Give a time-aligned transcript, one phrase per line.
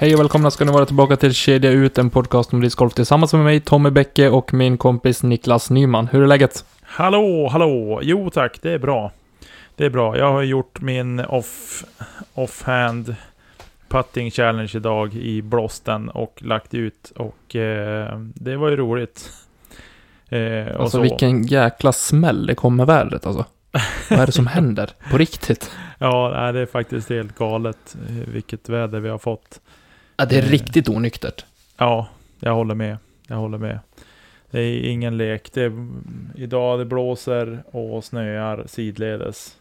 [0.00, 3.32] Hej och välkomna ska ni vara tillbaka till Kedja Ut, en podcast om discgolf tillsammans
[3.32, 6.06] med mig, Tommy Bäcke och min kompis Niklas Nyman.
[6.06, 6.64] Hur är läget?
[6.82, 8.00] Hallå, hallå!
[8.02, 9.12] Jo tack, det är bra.
[9.76, 10.18] Det är bra.
[10.18, 11.84] Jag har gjort min off,
[12.34, 13.14] offhand
[13.88, 19.32] putting challenge idag i blåsten och lagt ut och eh, det var ju roligt.
[20.28, 21.00] Eh, alltså så.
[21.00, 23.44] vilken jäkla smäll det kom med vädret alltså.
[24.10, 24.90] Vad är det som händer?
[25.10, 25.70] På riktigt?
[25.98, 29.60] Ja, det är faktiskt helt galet eh, vilket väder vi har fått.
[30.18, 31.44] Ja, det är eh, riktigt onyktert.
[31.76, 32.08] Ja,
[32.40, 32.96] jag håller med.
[33.26, 33.78] Jag håller med.
[34.50, 35.52] Det är ingen lek.
[35.52, 35.88] Det är,
[36.34, 39.56] idag det blåser och snöar sidledes.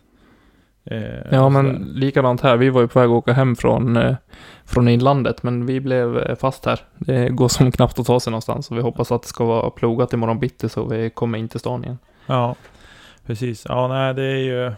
[0.85, 2.57] Eh, ja, men likadant här.
[2.57, 4.15] Vi var ju på väg att åka hem från, eh,
[4.65, 6.79] från inlandet, men vi blev eh, fast här.
[6.97, 9.69] Det går som knappt att ta sig någonstans och vi hoppas att det ska vara
[9.69, 11.97] plogat imorgon bitti så vi kommer in till stan igen.
[12.25, 12.55] Ja,
[13.25, 13.65] precis.
[13.69, 14.73] Ja, nej, det är ju...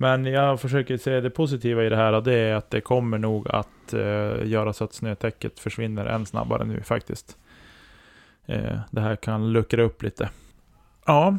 [0.00, 3.18] Men jag försöker se det positiva i det här och det är att det kommer
[3.18, 7.36] nog att uh, göra så att snötäcket försvinner än snabbare nu faktiskt.
[8.48, 10.28] Uh, det här kan luckra upp lite.
[11.06, 11.38] Ja,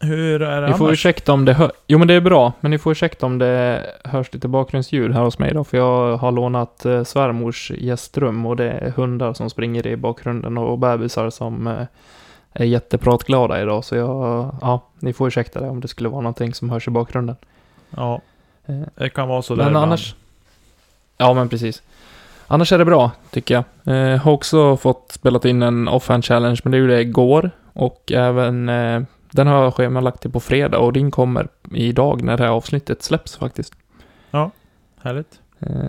[0.00, 1.72] hur är det Ni får ursäkta om det hör...
[1.86, 5.22] Jo men det är bra, men ni får ursäkta om det hörs lite bakgrundsljud här
[5.22, 9.50] hos mig då, för jag har lånat uh, svärmors gästrum och det är hundar som
[9.50, 11.82] springer i bakgrunden och bebisar som uh,
[12.52, 14.54] är jättepratglada idag, så jag...
[14.60, 17.36] Ja, ni får ursäkta det om det skulle vara någonting som hörs i bakgrunden.
[17.96, 18.20] Ja,
[18.66, 20.14] eh, det kan vara så där Men annars...
[21.16, 21.82] Ja, men precis.
[22.46, 23.96] Annars är det bra, tycker jag.
[23.96, 27.50] Eh, har också fått spelat in en offhand challenge, men det gjorde jag igår.
[27.72, 28.68] Och även...
[28.68, 29.02] Eh,
[29.34, 33.02] den har jag schemalagt till på fredag och din kommer idag när det här avsnittet
[33.02, 33.74] släpps faktiskt.
[34.30, 34.50] Ja,
[35.02, 35.40] härligt.
[35.60, 35.88] Eh,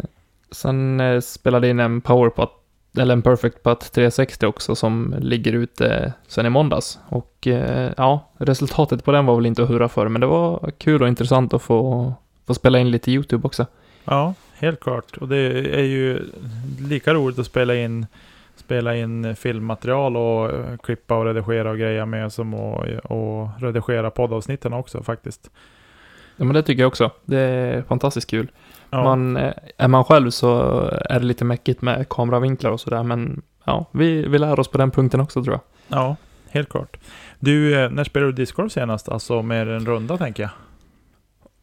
[0.52, 2.52] sen eh, spelade in en powerputt,
[2.98, 7.00] eller en perfect putt 360 också som ligger ute sen i måndags.
[7.10, 10.72] Och eh, ja, resultatet på den var väl inte att hurra för, men det var
[10.78, 12.14] kul och intressant att få,
[12.48, 13.66] få spela in lite YouTube också.
[14.06, 15.18] Ja, helt klart.
[15.18, 15.38] Och det
[15.80, 16.22] är ju
[16.80, 18.06] lika roligt att spela in
[18.56, 20.52] spela in filmmaterial och
[20.84, 25.50] klippa och redigera och greja med som att och redigera poddavsnitten också faktiskt.
[26.38, 27.12] Ja men det tycker jag också.
[27.26, 28.48] Det är fantastiskt kul.
[28.90, 29.04] Ja.
[29.04, 33.42] Man, eh, är man själv så är det lite mäckigt med kameravinklar och sådär men
[33.64, 35.62] ja, vi, vi lär oss på den punkten också tror jag.
[36.00, 36.16] Ja,
[36.50, 36.98] helt klart.
[37.40, 39.10] Du, eh, när spelade du discgolf senast?
[39.10, 40.52] Alltså med en runda tänker jag.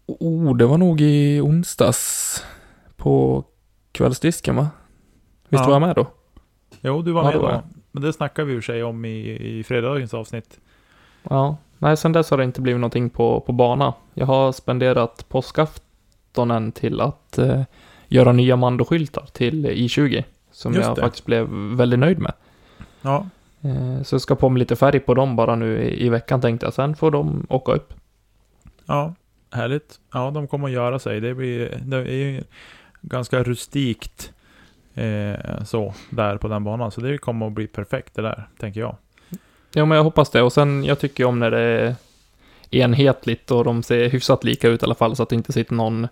[0.06, 2.44] Oh, det var nog i onsdags.
[2.96, 3.44] På
[3.92, 4.70] kvällsdisken va?
[5.48, 5.66] Visst ja.
[5.66, 6.06] var jag med då?
[6.80, 7.62] Jo, du var ja, med då.
[7.92, 10.60] Men det snackade vi ju sig om i, i fredagens avsnitt.
[11.22, 13.94] Ja, nej sen dess har det inte blivit någonting på, på bana.
[14.14, 15.28] Jag har spenderat
[16.32, 17.62] påskaftonen till att eh,
[18.08, 20.24] göra nya mandoskyltar till I20.
[20.52, 21.00] Som Just jag det.
[21.02, 22.32] faktiskt blev väldigt nöjd med.
[23.02, 23.26] Ja.
[23.62, 26.40] Eh, så jag ska på med lite färg på dem bara nu i, i veckan
[26.40, 26.74] tänkte jag.
[26.74, 27.94] Sen får de åka upp.
[28.86, 29.14] Ja,
[29.50, 30.00] härligt.
[30.12, 31.20] Ja, de kommer att göra sig.
[31.20, 32.44] Det, blir, det är ju
[33.02, 34.32] ganska rustikt
[34.94, 36.90] eh, så där på den banan.
[36.90, 38.96] Så det kommer att bli perfekt det där, tänker jag.
[39.74, 40.42] Ja, men jag hoppas det.
[40.42, 41.94] Och sen, jag tycker om när det är
[42.72, 45.74] enhetligt och de ser hyfsat lika ut i alla fall, så att det inte sitter
[45.74, 46.08] någon,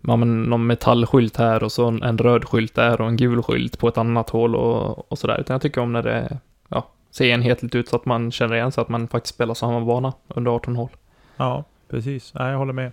[0.00, 3.78] ja, men någon metallskylt här och så en röd skylt där och en gul skylt
[3.78, 5.40] på ett annat hål och, och sådär.
[5.40, 8.72] Utan jag tycker om när det ja, ser enhetligt ut så att man känner igen
[8.72, 10.90] sig att man faktiskt spelar samma bana under 18 hål.
[11.36, 12.34] Ja, precis.
[12.34, 12.92] Nej, jag håller med.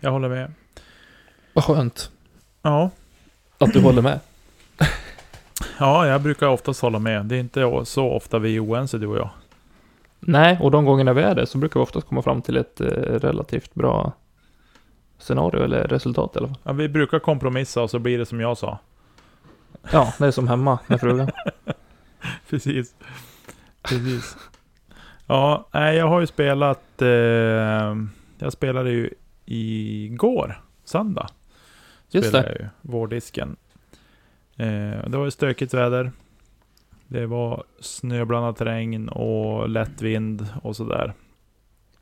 [0.00, 0.52] Jag håller med.
[1.52, 2.10] Vad skönt.
[2.62, 2.90] Ja.
[3.58, 4.20] Att du håller med.
[5.78, 7.24] Ja, jag brukar oftast hålla med.
[7.24, 9.30] Det är inte så ofta vi är oense du och jag.
[10.26, 12.80] Nej, och de gångerna vi är det så brukar vi oftast komma fram till ett
[12.80, 14.12] eh, relativt bra
[15.18, 16.58] scenario eller resultat i alla fall.
[16.62, 18.78] Ja, vi brukar kompromissa och så blir det som jag sa.
[19.92, 21.30] Ja, det är som hemma med frugan.
[22.50, 22.94] Precis.
[23.82, 24.36] Precis.
[25.26, 27.02] Ja, nej, jag har ju spelat...
[27.02, 27.08] Eh,
[28.38, 29.10] jag spelade ju
[29.44, 31.26] igår, söndag.
[32.10, 32.38] Just det.
[32.38, 33.56] Jag ju vårdisken.
[34.56, 36.12] Eh, det var stökigt väder.
[37.08, 41.14] Det var snöblandat regn och lätt vind och sådär.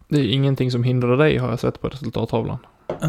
[0.09, 2.59] Det är ingenting som hindrar dig har jag sett på resultattavlan.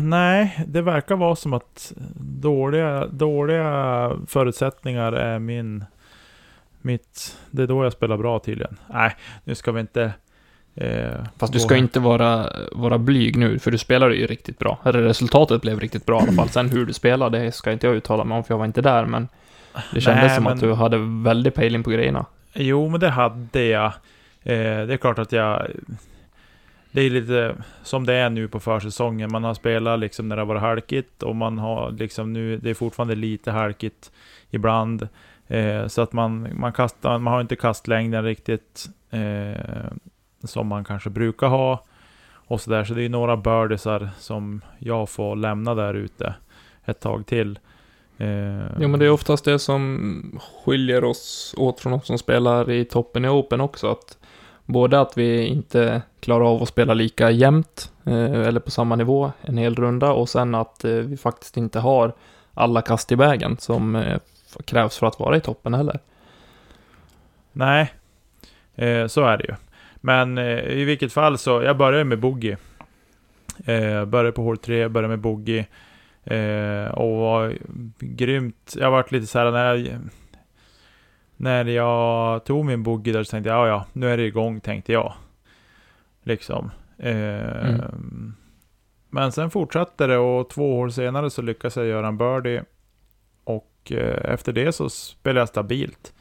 [0.02, 5.86] Nej, det verkar vara som att dåliga, dåliga förutsättningar är min...
[6.82, 7.38] Mitt...
[7.52, 8.80] Det är då jag spelar bra tydligen.
[8.90, 10.14] Nej, nu ska vi inte
[10.76, 14.80] Eh, Fast du ska inte vara, vara blyg nu, för du spelade ju riktigt bra.
[14.86, 16.50] Eller resultatet blev riktigt bra i alla fall.
[16.50, 18.82] Sen hur du spelade, det ska inte jag uttala mig om, för jag var inte
[18.82, 19.28] där, men
[19.94, 22.26] det kändes Nej, som men- att du hade väldigt pejling på grejerna.
[22.54, 23.86] Jo, men det hade jag.
[24.44, 25.68] Eh, det är klart att jag...
[26.92, 29.32] Det är lite som det är nu på försäsongen.
[29.32, 32.70] Man har spelat liksom när det har varit halkigt och man har liksom nu, det
[32.70, 34.12] är fortfarande lite halkigt
[34.50, 35.08] ibland.
[35.48, 39.92] Eh, så att man, man kastar, man har inte kastlängden riktigt eh,
[40.44, 41.84] som man kanske brukar ha.
[42.34, 46.36] Och så där, så det är några birdisar som jag får lämna där ute
[46.86, 47.60] ett tag till.
[48.24, 52.72] Eh, Jo, men det är oftast det som skiljer oss åt från de som spelar
[52.72, 53.92] i toppen i Open också.
[53.92, 54.18] Att
[54.66, 59.32] både att vi inte klarar av att spela lika jämnt, eh, eller på samma nivå
[59.42, 62.14] en hel runda, och sen att eh, vi faktiskt inte har
[62.54, 64.06] alla kast i vägen som
[64.66, 66.00] krävs för att vara i toppen heller.
[67.52, 67.94] Nej,
[69.08, 69.56] så är det ju.
[69.96, 72.58] Men i vilket fall så, jag började med boogie.
[74.08, 75.66] Började på hål 3, började med boogie.
[76.26, 77.54] Eh, och
[78.00, 78.74] grymt.
[78.78, 80.00] Jag varit lite så här när jag,
[81.38, 84.60] när jag tog min boogie där så tänkte jag, ja ja, nu är det igång
[84.60, 85.14] tänkte jag.
[86.24, 86.72] Liksom.
[86.98, 87.76] Eh,
[89.10, 92.64] Men sen fortsatte det och två år senare så lyckades jag göra en birdie.
[93.44, 96.14] Och eh, efter det så spelade jag stabilt.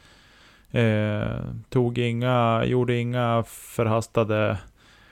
[0.71, 1.37] Eh,
[1.69, 4.57] tog inga, gjorde inga förhastade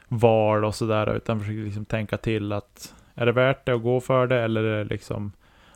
[0.07, 4.00] val och sådär, utan försökte liksom tänka till att är det värt det att gå
[4.02, 5.31] för det eller är det liksom,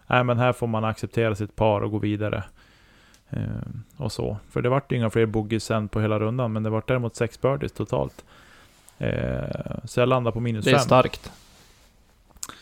[0.08, 2.44] nej men här får man acceptera sitt par och gå vidare.
[3.30, 3.40] Eh,
[3.98, 4.38] och så.
[4.52, 7.42] För det vart inga fler boogies sen på hela rundan, men det vart däremot sex
[7.42, 8.26] birdies totalt.
[8.98, 9.44] Eh,
[9.84, 10.84] så jag landade på minus Det är fem.
[10.86, 11.32] starkt.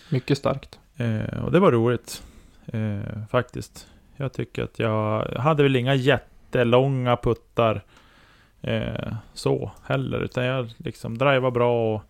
[0.09, 0.79] Mycket starkt.
[0.97, 2.23] Eh, och det var roligt.
[2.65, 3.87] Eh, faktiskt.
[4.15, 7.81] Jag tycker att jag hade väl inga jättelånga puttar
[8.61, 10.19] eh, så heller.
[10.19, 12.01] Utan jag liksom drivar bra och...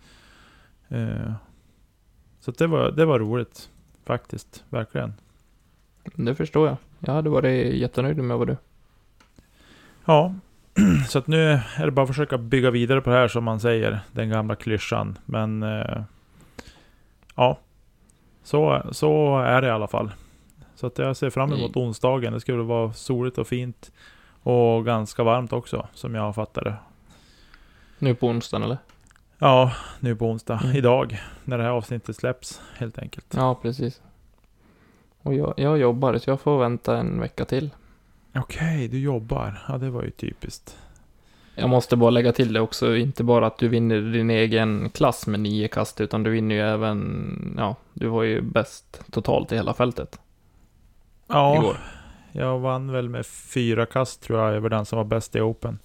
[2.43, 3.69] Så det var, det var roligt.
[4.05, 4.63] Faktiskt.
[4.69, 5.13] Verkligen.
[6.03, 6.77] Det förstår jag.
[6.99, 8.57] Jag hade varit jättenöjd med vad du.
[10.05, 10.35] Ja.
[11.09, 13.59] Så att nu är det bara att försöka bygga vidare på det här som man
[13.59, 13.99] säger.
[14.11, 15.17] Den gamla klyschan.
[15.25, 15.63] Men...
[15.63, 16.01] Eh,
[17.35, 17.57] ja.
[18.43, 20.11] Så, så är det i alla fall.
[20.75, 22.33] Så att jag ser fram emot onsdagen.
[22.33, 23.91] Det skulle vara soligt och fint.
[24.43, 26.75] Och ganska varmt också, som jag fattar det.
[27.99, 28.77] Nu på onsdagen eller?
[29.43, 30.59] Ja, nu på onsdag.
[30.63, 30.75] Mm.
[30.75, 31.21] Idag.
[31.43, 33.25] När det här avsnittet släpps, helt enkelt.
[33.35, 34.01] Ja, precis.
[35.21, 37.69] Och jag, jag jobbar, så jag får vänta en vecka till.
[38.35, 39.63] Okej, du jobbar.
[39.67, 40.77] Ja, det var ju typiskt.
[41.55, 45.27] Jag måste bara lägga till det också, inte bara att du vinner din egen klass
[45.27, 49.55] med nio kast, utan du vinner ju även, ja, du var ju bäst totalt i
[49.55, 50.19] hela fältet
[51.27, 51.77] Ja, igår.
[52.31, 55.79] jag vann väl med fyra kast tror jag, över den som var bäst i Open.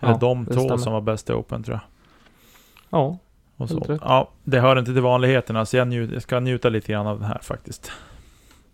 [0.00, 0.76] Eller Ja, de två stämmer.
[0.76, 1.91] som var bäst i Open tror jag.
[2.92, 3.18] Ja,
[3.56, 3.98] Och så.
[4.00, 7.18] Ja, det hör inte till vanligheterna, så jag, njut, jag ska njuta lite grann av
[7.18, 7.92] den här faktiskt.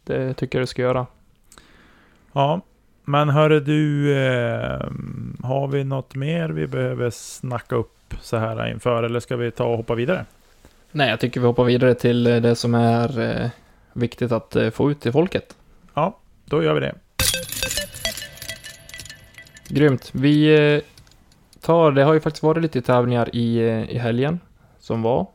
[0.04, 1.06] det tycker jag du ska göra.
[2.32, 2.60] Ja,
[3.04, 4.90] men hörru du, eh,
[5.42, 9.64] har vi något mer vi behöver snacka upp så här inför, eller ska vi ta
[9.64, 10.24] och hoppa vidare?
[10.92, 13.50] Nej, jag tycker vi hoppar vidare till eh, det som är eh,
[13.92, 15.56] viktigt att eh, få ut till folket.
[16.44, 16.94] Då gör vi det.
[19.68, 20.10] Grymt.
[20.12, 20.80] Vi eh,
[21.68, 24.40] tar, det har ju faktiskt varit lite tävlingar i, eh, i helgen
[24.78, 25.26] som var.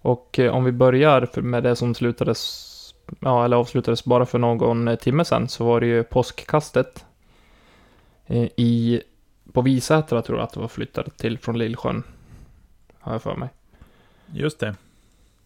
[0.00, 4.88] Och eh, om vi börjar med det som slutades, ja, eller avslutades bara för någon
[4.88, 7.04] eh, timme sedan, så var det ju påskkastet
[8.56, 9.00] i,
[9.52, 12.02] på Visätra tror jag att det var flyttat till från Lillsjön.
[12.98, 13.48] Har jag för mig.
[14.32, 14.74] Just det.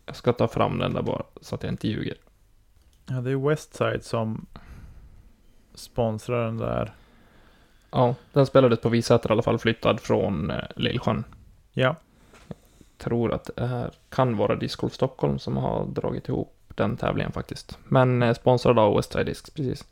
[0.06, 2.16] Jag ska ta fram den där bara, så att jag inte ljuger.
[3.06, 4.46] Ja, det är Westside som
[5.74, 6.94] sponsrar den där.
[7.96, 11.24] Ja, den spelades på Visätra i alla fall, flyttad från eh, Lillsjön.
[11.72, 11.96] Ja,
[12.98, 17.32] tror att det här kan vara Disc Golf Stockholm som har dragit ihop den tävlingen
[17.32, 17.78] faktiskt.
[17.84, 19.84] Men eh, sponsrad av Westside Discs, precis.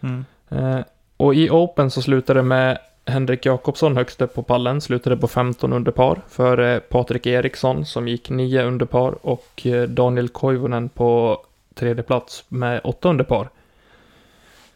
[0.00, 0.24] mm.
[0.48, 0.84] Eh,
[1.16, 5.28] och i Open så slutade det med Henrik Jakobsson högst upp på pallen, slutade på
[5.28, 10.28] 15 under par för eh, Patrik Eriksson som gick 9 under par och eh, Daniel
[10.28, 11.40] Koivunen på
[11.74, 13.48] tredje plats med 8 under par.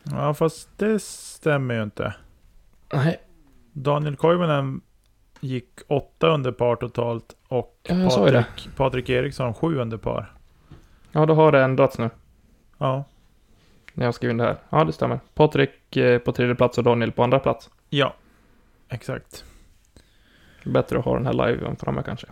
[0.02, 2.14] ja fast det stämmer ju inte.
[2.92, 3.20] Nej,
[3.72, 4.80] Daniel Koivunen
[5.40, 8.10] gick åtta under par totalt och Ja.
[8.10, 10.32] Patrik, Patrik Eriksson sju under par.
[11.12, 12.10] ja då har det ändrats nu.
[12.78, 13.04] Ja,
[13.94, 14.56] När jag skrev in det här.
[14.70, 15.20] Ja, det stämmer.
[15.34, 17.70] Patrik eh, på tredje plats och Daniel på andra plats.
[17.90, 18.14] ja,
[18.88, 19.44] exakt.
[20.64, 22.26] Bättre att ha den här liven framme kanske.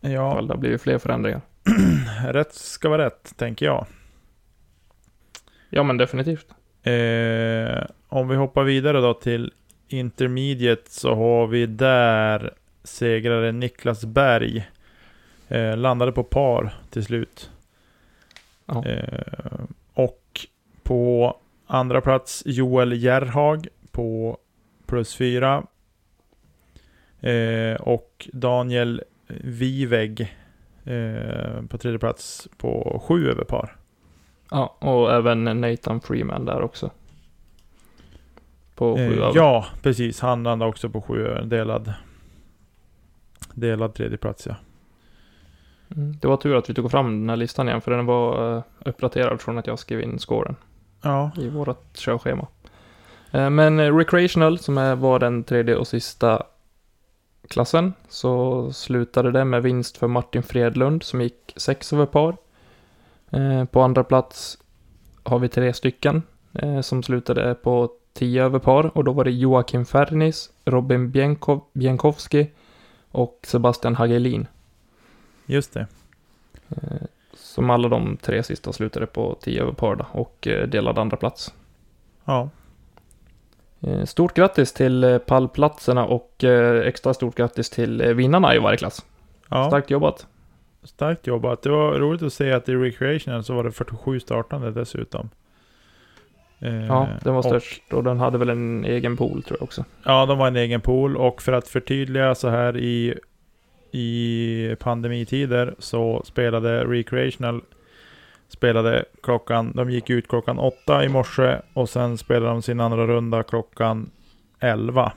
[0.00, 0.42] Ja.
[0.42, 1.40] Det blir ju fler förändringar.
[2.32, 3.86] rätt ska vara rätt, tänker jag.
[5.70, 6.46] Ja, men definitivt.
[6.82, 9.52] Eh, om vi hoppar vidare då till
[9.88, 14.68] Intermediate så har vi där segrare Niklas Berg.
[15.48, 17.50] Eh, landade på par till slut.
[18.66, 18.84] Ja.
[18.84, 19.60] Eh,
[19.94, 20.46] och
[20.82, 24.38] på andra plats Joel Gerhag på
[24.86, 25.66] plus fyra.
[27.20, 30.36] Eh, och Daniel Viveg
[30.84, 33.76] eh, på tredje plats på sju över par.
[34.50, 36.90] ja, och även Nathan Freeman där också.
[38.76, 39.32] På sju Eh, över.
[39.34, 40.20] ja, precis.
[40.20, 41.42] Han landade också på sju över.
[41.42, 41.92] Delad,
[43.54, 44.54] delad tredje plats ja.
[45.96, 46.16] Mm.
[46.20, 48.62] Det var tur att vi tog fram den här listan igen, för den var eh,
[48.84, 50.56] uppdaterad från att jag skrev in scoren
[51.02, 52.46] Ja, i vårt körschema.
[53.32, 56.42] Eh, Men Recreational, som var den tredje och sista
[57.48, 62.36] klassen, så slutade det med vinst för Martin Fredlund som gick sex över par.
[63.66, 64.58] På andra plats
[65.22, 66.22] har vi tre stycken
[66.82, 72.50] som slutade på tio över par och då var det Joakim Fernis, Robin Bienkov, Bienkowski
[73.10, 74.46] och Sebastian Hagelin.
[75.46, 75.86] just det.
[76.68, 76.76] Eh,
[77.34, 81.16] Som alla de tre sista slutade på 10 över par då, och eh, delade andra
[81.16, 81.54] plats.
[82.24, 82.50] Ja,
[83.80, 86.44] Eh, Stort grattis till pallplatserna och
[86.84, 89.04] extra stort grattis till vinnarna i varje klass.
[89.50, 89.66] ja.
[89.66, 90.26] Starkt jobbat.
[90.82, 91.62] Starkt jobbat.
[91.62, 95.30] Det var roligt att se att i Recreational så var det 47 startande dessutom.
[96.60, 99.64] Eh, Ja, den var och- störst och den hade väl en egen pool tror jag
[99.64, 99.84] också.
[100.04, 103.14] Ja, de var en egen pool och för att förtydliga så här i,
[103.92, 107.60] i pandemitider så spelade Recreational
[108.48, 113.06] spelade klockan, de gick ut klockan åtta i morse och sen spelade de sin andra
[113.06, 114.10] runda klockan
[114.60, 115.12] 11.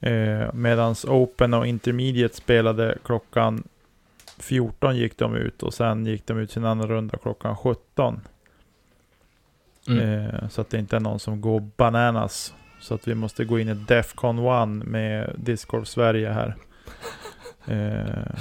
[0.00, 3.62] Eh, medans Open och Intermediate spelade klockan
[4.38, 8.20] 14 gick de ut och sen gick de ut sin andra runda klockan 17.
[9.88, 12.54] Eh, så att det inte är någon som går bananas.
[12.80, 16.56] Så att vi måste gå in i Defcon 1 med Discord Sverige här.
[17.66, 18.34] Eh,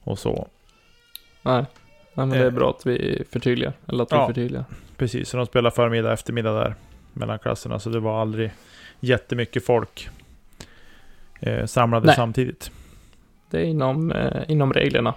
[0.00, 0.48] och så.
[1.42, 1.64] Nej.
[2.14, 2.50] Nej, men det är Eh.
[2.50, 3.72] bra att vi förtydligar.
[3.88, 4.26] Eller att vi Ja.
[4.26, 4.64] förtydligar.
[4.96, 6.74] Precis, så de spelar förmiddag eftermiddag där.
[7.12, 7.78] Mellan klasserna.
[7.78, 8.50] Så det var aldrig
[9.00, 10.08] jättemycket folk
[11.40, 12.16] eh, samlade Nej.
[12.16, 12.70] samtidigt.
[13.50, 15.14] Det är inom, eh, inom reglerna.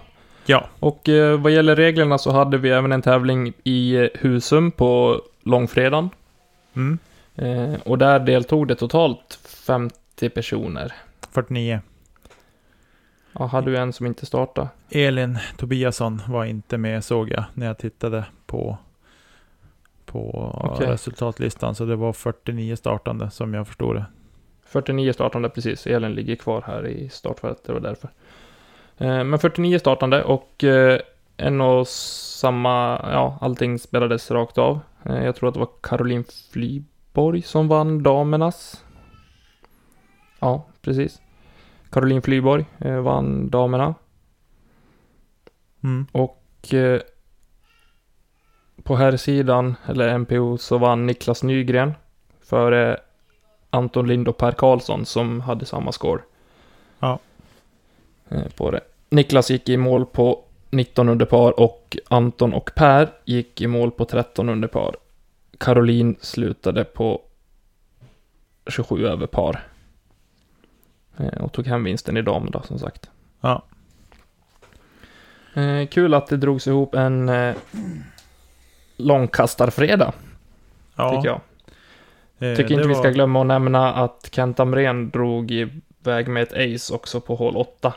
[0.48, 0.68] Ja.
[0.80, 5.22] Och eh, vad gäller reglerna så hade vi även en tävling i eh, Husum på
[5.42, 6.10] långfredagen.
[6.76, 6.98] Mm.
[7.36, 10.92] Eh, och där deltog det totalt 50 personer.
[11.32, 11.80] 49.
[13.32, 14.68] Ja, hade du en som inte startade?
[14.90, 18.78] Elin Tobiasson var inte med såg jag när jag tittade på,
[20.06, 20.86] på Okej.
[20.86, 21.74] resultatlistan.
[21.74, 24.04] Så det var 49 startande som jag förstod det.
[24.66, 25.86] 49 startande precis.
[25.86, 28.10] Elin ligger kvar här i startfältet, det var därför.
[28.98, 31.00] Eh, men 49 startande och eh,
[31.36, 34.80] en och samma, ja, allting spelades rakt av.
[35.04, 38.84] Eh, jag tror att det var Caroline Flyborg som vann damernas.
[40.38, 41.20] Ja, precis.
[41.90, 42.64] Caroline Flyborg
[43.02, 43.94] vann damerna.
[45.82, 46.06] Mm.
[46.12, 47.00] Och eh,
[48.82, 51.92] på här sidan, eller MPO, så vann Niklas Nygren
[52.40, 53.00] före
[53.70, 56.22] Anton Lind och Per Karlsson som hade samma score.
[56.98, 57.18] Ja.
[58.30, 58.80] Eh, På det.
[59.10, 63.90] Niklas gick i mål på 19 under par och Anton och Per gick i mål
[63.90, 64.96] på 13 under par.
[65.58, 67.22] Caroline slutade på
[68.66, 69.66] 27 över par.
[71.16, 73.10] Eh, Och tog hem vinsten i dam då, som sagt.
[73.40, 73.62] Ja.
[75.54, 77.30] Eh, kul att det drogs ihop en
[78.96, 80.12] långkastarfredag,
[80.96, 81.10] ja.
[81.16, 81.40] tycker jag.
[82.50, 86.42] Eh, Tycker inte vi var- ska glömma att nämna att Kent Amrén drog iväg med
[86.42, 87.92] ett ace också på hål 8.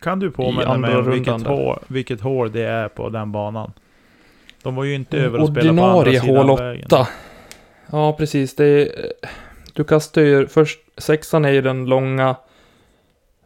[0.00, 3.72] Kan du påminna mig om vilket hål, vilket hål det är på den banan?
[4.62, 6.84] De var ju inte över och spelade på andra sidan hål vägen.
[6.86, 7.08] 8.
[7.90, 8.56] Ja, precis.
[8.56, 9.12] Det är,
[9.72, 12.36] du kastar ju först, sexan är ju den långa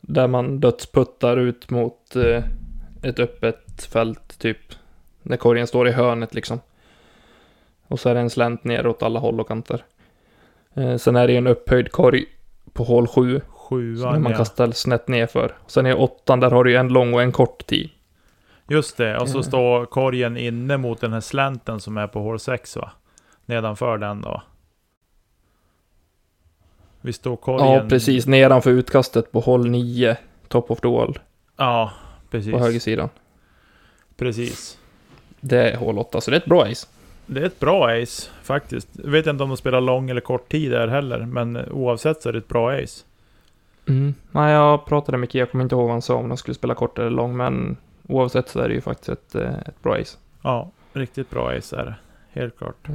[0.00, 2.44] där man dödsputtar ut mot eh,
[3.02, 4.58] ett öppet fält, typ.
[5.22, 6.60] När korgen står i hörnet liksom.
[7.86, 9.84] Och så är det en slänt ner åt alla håll och kanter.
[10.74, 12.24] Eh, sen är det ju en upphöjd korg
[12.72, 13.40] på hål 7.
[13.68, 14.38] Så när man ja.
[14.38, 15.56] kastar snett ner för.
[15.66, 17.90] Sen är åttan, där har du ju en lång och en kort tee.
[18.68, 22.40] Just det, och så står korgen inne mot den här slänten som är på hål
[22.40, 22.90] 6 va?
[23.46, 24.42] Nedanför den då.
[27.00, 27.66] Vi står korgen...
[27.66, 28.26] Ja, precis.
[28.26, 30.16] Nedanför utkastet på hål 9.
[30.48, 31.18] Top of the wall.
[31.56, 31.92] Ja,
[32.30, 32.52] precis.
[32.52, 33.08] På högersidan.
[34.16, 34.78] Precis.
[35.40, 36.86] Det är hål 8, så det är ett bra ace.
[37.26, 38.88] Det är ett bra ace faktiskt.
[38.92, 42.28] Jag vet inte om de spelar lång eller kort tid där heller, men oavsett så
[42.28, 43.04] är det ett bra ace.
[43.88, 44.14] Mm.
[44.30, 46.54] Nej, jag pratade med Kia, jag kommer inte ihåg vad han sa om de skulle
[46.54, 47.76] spela kort eller lång, men
[48.06, 50.18] oavsett så är det ju faktiskt ett, eh, ett bra ace.
[50.42, 51.94] Ja, riktigt bra ace är det.
[52.40, 52.88] Helt klart.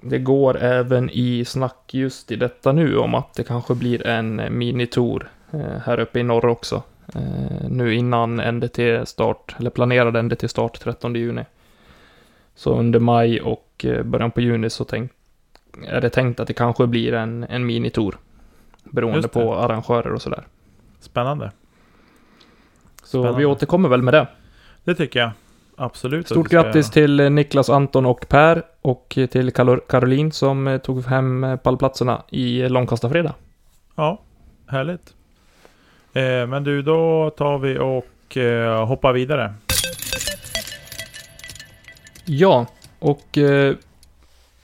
[0.00, 4.58] det går även i snack just i detta nu om att det kanske blir en
[4.58, 6.82] minitour eh, här uppe i norr också.
[7.14, 11.44] Eh, nu innan NDT-start, eller planerad NDT-start 13 juni.
[12.54, 15.12] Så under maj och eh, början på juni så tänk,
[15.86, 18.18] är det tänkt att det kanske blir en, en minitour.
[18.90, 20.46] Beroende på arrangörer och sådär.
[21.00, 21.50] Spännande.
[23.02, 23.38] Så Spännande.
[23.38, 24.26] vi återkommer väl med det.
[24.84, 25.30] Det tycker jag.
[25.76, 26.26] Absolut.
[26.26, 29.52] Stort grattis till eh, Niklas, Anton och Per och till
[29.88, 33.34] Caroline som eh, tog hem eh, pallplatserna i långkastarfredag.
[33.94, 34.20] Ja,
[34.66, 35.14] härligt.
[36.12, 39.54] Eh, men du, då tar vi och eh, hoppar vidare.
[42.24, 42.66] Ja,
[42.98, 43.74] och eh,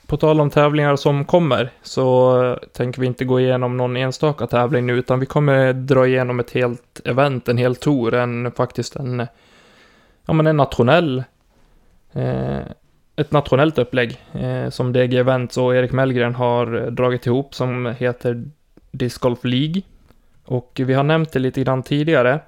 [0.07, 4.47] på tal om tävlingar som kommer så eh, tänker vi inte gå igenom någon enstaka
[4.47, 8.95] tävling nu utan vi kommer dra igenom ett helt event, en hel tour, en faktiskt
[8.95, 9.27] en,
[10.25, 11.23] ja men en nationell,
[12.13, 12.59] eh,
[13.15, 17.85] ett nationellt upplägg eh, som DG Events och Erik Mellgren har eh, dragit ihop som
[17.97, 18.43] heter
[18.91, 19.81] Disc Golf League.
[20.45, 22.39] Och vi har nämnt det lite grann tidigare.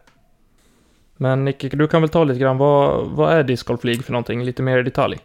[1.17, 4.11] Men Nicke, du kan väl ta lite grann, vad, vad är Disc Golf League för
[4.11, 5.17] någonting, lite mer i detalj?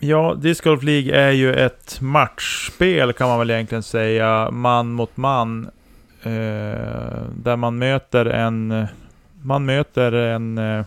[0.00, 5.16] Ja, Disc Golf League är ju ett matchspel kan man väl egentligen säga, man mot
[5.16, 5.70] man.
[6.22, 8.86] Eh, där man möter en,
[9.42, 10.84] man möter en, eh,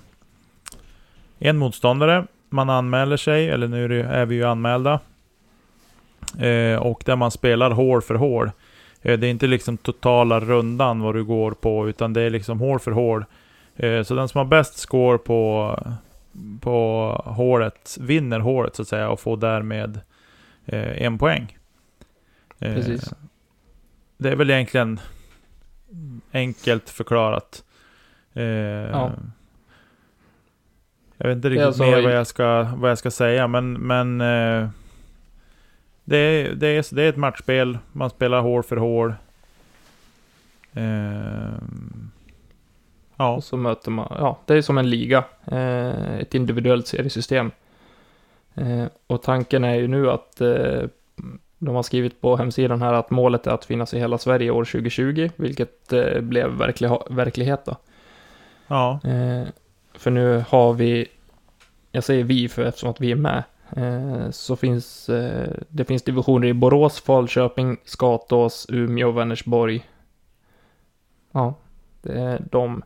[1.39, 2.25] en motståndare.
[2.49, 4.99] Man anmäler sig, eller nu är, det, är vi ju anmälda.
[6.39, 8.51] Eh, och där man spelar hål för hål.
[9.01, 12.59] Eh, det är inte liksom totala rundan vad du går på, utan det är liksom
[12.59, 13.25] hål för hål.
[13.75, 15.75] Eh, så den som har bäst score på
[16.61, 19.99] på hålet, vinner hålet så att säga och får därmed
[20.65, 21.57] eh, en poäng.
[22.59, 23.13] Eh, Precis.
[24.17, 24.99] Det är väl egentligen
[26.31, 27.63] enkelt förklarat.
[28.33, 28.43] Eh,
[31.17, 34.21] Jag vet inte riktigt alltså mer vad jag ska, vad jag ska säga, men, men
[34.21, 34.69] eh,
[36.03, 37.77] det, är, det, är, det är ett matchspel.
[37.91, 39.13] Man spelar hål för hål.
[43.21, 47.51] Ja, Och så möter man, ja, det är som en liga, eh, ett individuellt seriesystem.
[48.55, 50.83] Eh, och tanken är ju nu att eh,
[51.57, 54.65] de har skrivit på hemsidan här att målet är att finnas i hela Sverige år
[54.65, 57.75] 2020, vilket eh, blev verklig, verklighet då.
[58.67, 59.47] ja, Eh,
[59.93, 61.07] för nu har vi,
[61.91, 63.43] jag säger vi för eftersom att vi är med,
[63.75, 65.09] eh, så finns
[65.69, 69.85] det finns divisioner i Borås, Falköping, Skatås, Umeå, Vänersborg.
[71.31, 71.53] Ja,
[72.01, 72.83] det är de.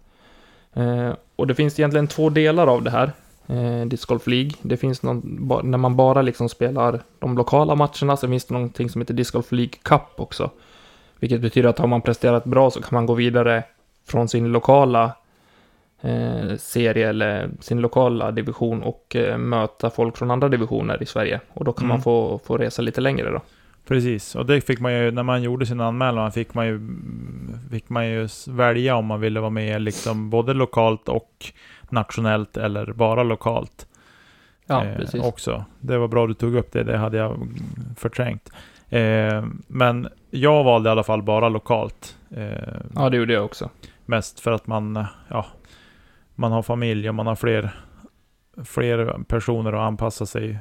[0.76, 3.12] Eh, och det finns egentligen två delar av det här,
[3.48, 4.52] eh, Disc Golf League.
[4.62, 8.90] Det finns någon, när man bara liksom spelar de lokala matcherna, så finns det någonting
[8.90, 10.50] som heter Disc Golf League Cup också.
[11.20, 13.64] Vilket betyder att har man presterat bra så kan man gå vidare
[14.08, 15.12] från sin lokala
[16.02, 21.40] eh, serie eller sin lokala division och eh, möta folk från andra divisioner i Sverige.
[21.54, 21.94] Och då kan Mm.
[21.96, 23.42] man få, få resa lite längre då.
[23.88, 26.80] Precis, och det fick man ju, när man gjorde sin anmälan, fick man ju,
[27.71, 31.52] fick man ju välja om man ville vara med liksom både lokalt och
[31.89, 33.88] nationellt eller bara lokalt.
[34.65, 35.24] Ja, eh, precis.
[35.24, 35.65] Också.
[35.80, 37.48] Det var bra du tog upp det, det hade jag
[37.98, 38.52] förträngt.
[38.89, 42.17] Eh, men jag valde i alla fall bara lokalt.
[42.32, 43.69] Eh, Ja, det gjorde jag också.
[44.06, 45.45] Mest för att man, ja,
[46.36, 47.71] man har familj och man har fler,
[48.63, 50.60] fler personer att anpassa sig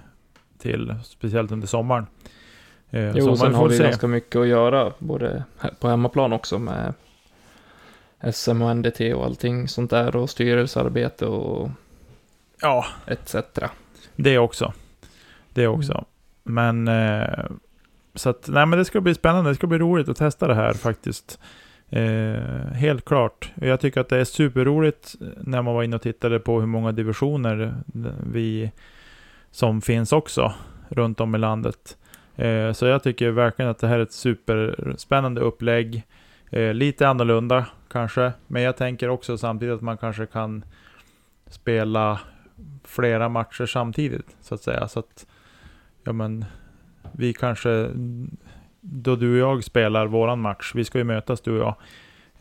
[0.59, 2.07] till, speciellt under sommaren.
[2.95, 3.83] Eh, så Jo, man sen har vi se.
[3.85, 5.45] ganska mycket att göra, både
[5.81, 6.95] på hemmaplan också med
[8.33, 11.71] SM och NDT och allting sånt där och styrelsearbete och
[12.61, 13.37] Ja, etc.
[14.17, 14.73] det också.
[15.53, 16.05] Det också.
[16.43, 17.45] Men, eh,
[18.15, 19.51] så att, nej men det ska bli spännande.
[19.51, 21.39] Det ska bli roligt att testa det här faktiskt.
[21.91, 23.53] Eh, helt klart.
[23.55, 26.93] Jag tycker att det är superroligt när man var inne och tittade på hur många
[26.93, 27.75] divisioner
[28.33, 28.71] vi
[29.51, 30.53] som finns också
[30.89, 31.97] runt om i landet.
[32.37, 36.03] Eh, så jag tycker verkligen att det här är ett superspännande upplägg.
[36.51, 40.65] Eh, lite annorlunda kanske, men jag tänker också samtidigt att man kanske kan
[41.47, 42.21] spela
[42.85, 44.89] flera matcher samtidigt så att säga.
[44.89, 45.27] Så att,
[46.05, 46.45] ja men,
[47.13, 47.91] vi kanske,
[48.81, 51.77] då du och jag spelar våran match, vi ska ju mötas du och jag,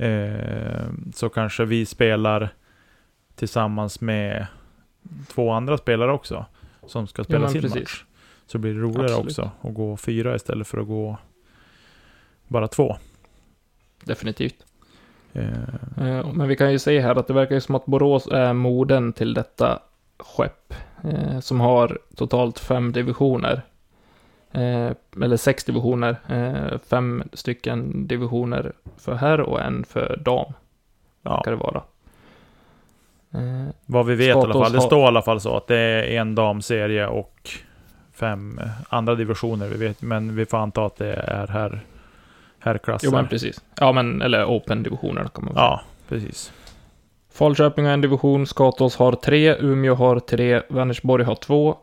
[0.08, 2.49] eh, så kanske vi spelar
[3.36, 4.47] tillsammans med
[5.27, 6.45] två andra spelare också,
[6.88, 7.79] som ska spela men sin precis.
[7.79, 8.03] match.
[8.47, 9.25] Så blir det roligare Absolut.
[9.39, 11.17] också att gå fyra istället för att gå
[12.47, 12.95] bara två.
[14.03, 14.65] Definitivt.
[15.34, 15.47] Eh,
[15.97, 18.53] Eh, Men vi kan ju säga här att det verkar ju som att Borås är
[18.53, 19.79] moden till detta
[20.19, 20.73] skepp.
[21.03, 23.62] eh, Som har totalt fem divisioner.
[24.51, 24.91] Eh,
[25.23, 26.15] Eller sex divisioner.
[26.29, 30.53] eh, Fem stycken divisioner för herr och en för dam.
[31.21, 31.84] ja, Ska det vara.
[33.34, 34.71] Eh, vad vi vet i alla Skatos fall.
[34.71, 37.49] Det har- står i alla fall så att det är en damserie och
[38.13, 39.67] fem andra divisioner.
[39.67, 41.82] Vi vet, men vi får anta att det är här,
[42.60, 43.08] herrklasser.
[43.08, 43.62] Jo, men precis.
[43.80, 45.63] Ja, men, eller open-divisionerna kan man säga.
[45.63, 46.54] Ja, precis.
[47.34, 51.78] Falköping har en division, Skatås har tre, Umeå har tre, Vänersborg har två.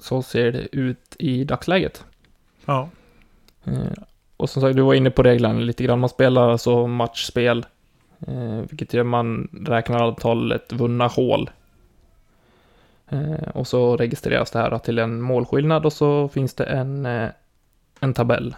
[0.00, 2.04] Så ser det ut i dagsläget.
[2.64, 2.88] Ja.
[3.64, 4.02] Eh,
[4.36, 6.00] och som sagt, du var inne på reglerna lite grann.
[6.00, 7.66] Man spelar alltså matchspel,
[8.26, 11.50] eh, vilket gör man räknar antalet vunna hål.
[13.08, 17.28] Eh, och så registreras det här till en målskillnad och så finns det en, eh,
[18.00, 18.56] en tabell.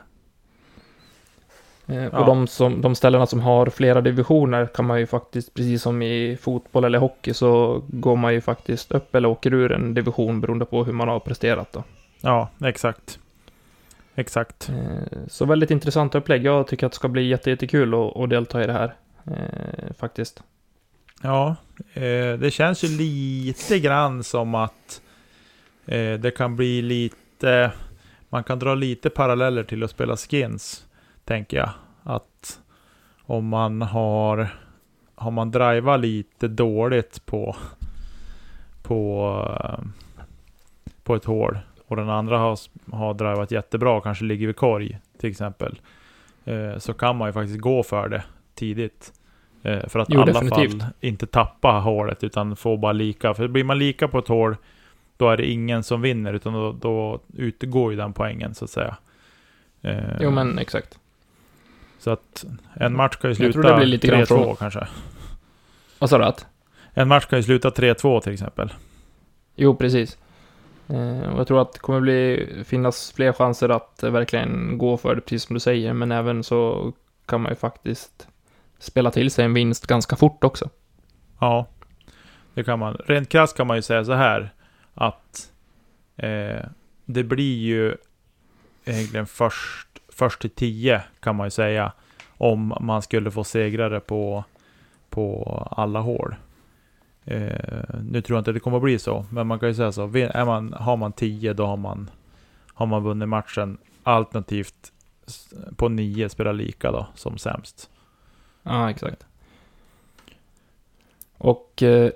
[1.86, 2.18] Eh, Ja.
[2.18, 6.02] Och de, som, de ställena som har flera divisioner kan man ju faktiskt, precis som
[6.02, 10.40] i fotboll eller hockey, så går man ju faktiskt upp eller åker ur en division
[10.40, 11.72] beroende på hur man har presterat.
[11.72, 11.84] Då.
[12.20, 13.18] ja, exakt.
[14.14, 14.70] Exakt.
[15.28, 16.44] Så väldigt intressant upplägg.
[16.44, 18.94] Jag tycker att det ska bli jätte, jättekul att, att delta i det här.
[19.98, 20.42] Faktiskt.
[21.22, 21.56] Ja,
[21.94, 25.02] eh, det känns ju lite grann som att
[25.86, 27.72] eh, det kan bli lite...
[28.28, 30.86] Man kan dra lite paralleller till att spela skins,
[31.24, 31.70] tänker jag.
[32.02, 32.60] Att
[33.22, 34.48] om man har...
[35.14, 37.56] Har man drivat lite dåligt på...
[38.82, 39.78] På...
[41.04, 41.58] På ett hål.
[41.86, 42.58] Och den andra har,
[42.92, 45.80] har drivat jättebra, kanske ligger vid korg till exempel.
[46.44, 49.12] Eh, så kan man ju faktiskt gå för det tidigt.
[49.68, 50.80] Eh, för att i alla definitivt.
[50.82, 53.34] fall inte tappa hålet utan få bara lika.
[53.34, 54.56] För blir man lika på ett hål,
[55.16, 58.70] då är det ingen som vinner utan då, då utgår ju den poängen så att
[58.70, 58.96] säga.
[59.82, 60.98] Eh, Jo, men exakt.
[61.98, 64.86] Så att en match kan ju sluta det blir lite grann 3-2 från- kanske.
[65.98, 66.46] Vad sa du att?
[66.94, 68.72] En match kan ju sluta 3-2 till exempel.
[69.56, 70.18] Jo, precis.
[70.88, 75.14] Eh, och jag tror att det kommer bli, finnas fler chanser att verkligen gå för
[75.14, 75.92] det, precis som du säger.
[75.92, 76.92] Men även så
[77.26, 78.28] kan man ju faktiskt
[78.78, 80.70] spela till sig en vinst ganska fort också.
[81.40, 81.66] Ja,
[82.54, 82.94] det kan man.
[82.94, 84.50] Rent krasst kan man ju säga så här
[84.94, 85.52] att
[86.16, 86.64] eh,
[87.04, 87.96] det blir ju
[88.84, 91.92] egentligen först, först till 10 kan man ju säga
[92.38, 94.44] om man skulle få segrare på,
[95.10, 96.34] på alla hål.
[97.24, 99.92] Eh, nu tror jag inte det kommer att bli så, men man kan ju säga
[99.92, 100.02] så.
[100.02, 102.10] Är man, har man 10 då har man,
[102.74, 103.78] har man vunnit matchen.
[104.02, 104.92] Alternativt
[105.76, 107.90] på 9 spelar lika då, som sämst.
[108.68, 109.26] Ja, exakt.
[111.38, 112.10] Och eh,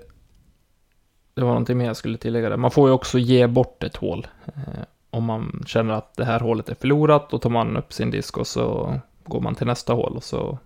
[1.33, 2.57] det var någonting mer jag skulle tillägga där.
[2.57, 4.27] Man får ju också ge bort ett hål.
[4.45, 8.11] Eh, om man känner att det här hålet är förlorat, då tar man upp sin
[8.11, 10.57] disk och så går man till nästa hål och så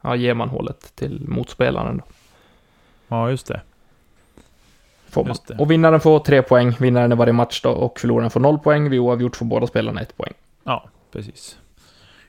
[0.00, 1.96] ja, ger man hålet till motspelaren.
[1.96, 2.04] Då.
[3.08, 3.60] Ja, just det.
[5.08, 5.36] Får man.
[5.46, 5.58] Det.
[5.58, 8.90] Och vinnaren får tre poäng, vinnaren i varje match då, och förloraren får noll poäng.
[8.90, 10.32] Vid oavgjort får båda spelarna ett poäng.
[10.64, 11.58] Ja, precis.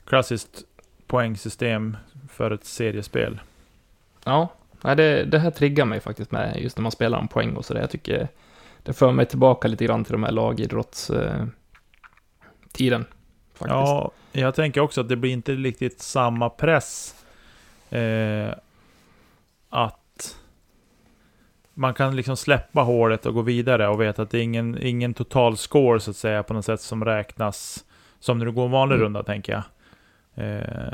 [0.05, 0.63] Klassiskt
[1.07, 1.97] poängsystem
[2.31, 3.39] för ett seriespel.
[4.23, 4.49] Ja,
[4.81, 7.65] nej, det, det här triggar mig faktiskt med just när man spelar om poäng och
[7.65, 7.81] sådär.
[7.81, 8.27] Jag tycker
[8.83, 11.55] det för mig tillbaka lite grann till de här lagidrottstiden.
[13.53, 13.69] faktiskt.
[13.69, 17.15] Ja, jag tänker också att det blir inte riktigt samma press.
[17.89, 18.53] Eh,
[19.69, 20.37] att
[21.73, 25.13] man kan liksom släppa hålet och gå vidare och veta att det är ingen, ingen
[25.13, 27.85] total score så att säga på något sätt som räknas
[28.19, 29.05] som när du går en vanlig Mm.
[29.05, 29.63] runda tänker jag.
[30.45, 30.91] Eh,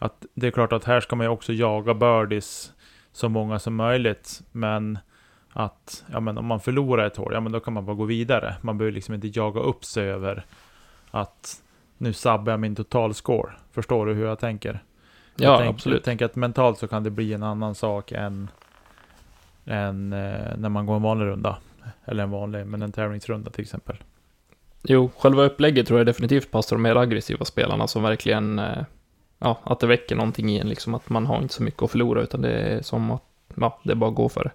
[0.00, 2.72] att det är klart att här ska man ju också jaga birdies
[3.12, 4.42] så många som möjligt.
[4.52, 4.98] Men
[5.52, 8.04] att ja, men om man förlorar ett hål, ja men då kan man bara gå
[8.04, 8.56] vidare.
[8.60, 10.44] Man behöver liksom inte jaga upp sig över
[11.10, 11.62] att
[11.98, 13.52] nu sabbar jag min totalscore.
[13.72, 14.82] Förstår du hur jag tänker?
[15.36, 15.96] Ja, jag tänk, absolut.
[15.96, 18.50] Jag tänker att mentalt så kan det bli en annan sak än,
[19.64, 21.56] än eh, när man går en vanlig runda.
[22.04, 23.96] Eller en vanlig, men en tävlingsrunda till exempel.
[24.82, 28.84] Jo, själva upplägget tror jag definitivt passar de mer aggressiva spelarna som verkligen, eh,
[29.38, 31.90] ja, att det väcker någonting i en, liksom att man har inte så mycket att
[31.90, 33.22] förlora, utan det är som att,
[33.54, 34.50] ja, det är bara att gå för det.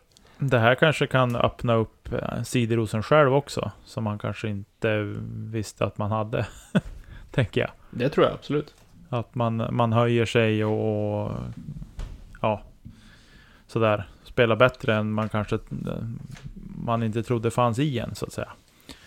[0.45, 5.85] Det här kanske kan öppna upp eh, sidorosen själv också, som man kanske inte visste
[5.85, 6.47] att man hade.
[7.31, 7.69] tänker jag.
[7.89, 8.75] Det tror jag absolut.
[9.09, 11.31] Att man, man höjer sig och, och
[12.41, 12.61] ja,
[13.67, 14.09] sådär.
[14.23, 15.59] Spelar bättre än man kanske eh,
[16.75, 18.49] man inte trodde fanns i en, så att säga.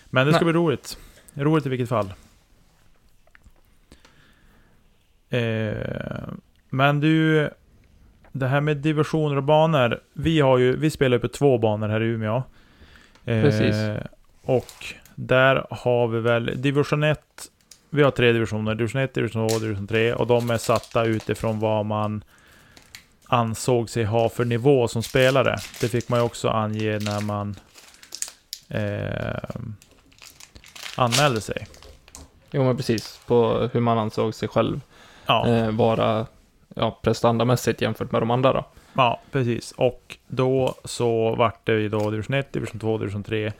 [0.06, 0.52] Men det ska Nej.
[0.52, 0.98] bli roligt.
[1.34, 2.12] Roligt i vilket fall.
[5.34, 6.28] Eh,
[6.70, 7.50] men du,
[8.32, 10.00] det här med divisioner och banor.
[10.12, 12.42] Vi, har ju, vi spelar ju på två banor här i Umeå.
[13.24, 13.76] Eh, Precis.
[14.42, 17.20] Och där har vi väl division 1.
[17.90, 18.74] Vi har tre divisioner.
[18.74, 20.12] Division 1, division 2 division 3.
[20.12, 22.24] Och de är satta utifrån vad man
[23.26, 25.56] ansåg sig ha för nivå som spelare.
[25.80, 27.56] Det fick man ju också ange när man
[28.68, 29.50] eh,
[30.96, 31.66] anmälde sig.
[32.50, 33.20] Jo, men precis.
[33.26, 34.80] På hur man ansåg sig själv
[35.26, 35.48] Ja.
[35.48, 36.26] eh, vara,
[36.74, 38.64] ja, prestandamässigt jämfört med de andra då.
[38.94, 39.72] Ja, precis.
[39.72, 43.52] Och då så vart det ju då division 1, division 2, division 3.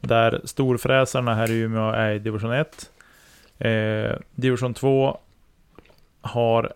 [0.00, 2.90] Där storfräsarna här i Umeå är i division 1.
[3.58, 5.18] Eh, division 2
[6.20, 6.72] har,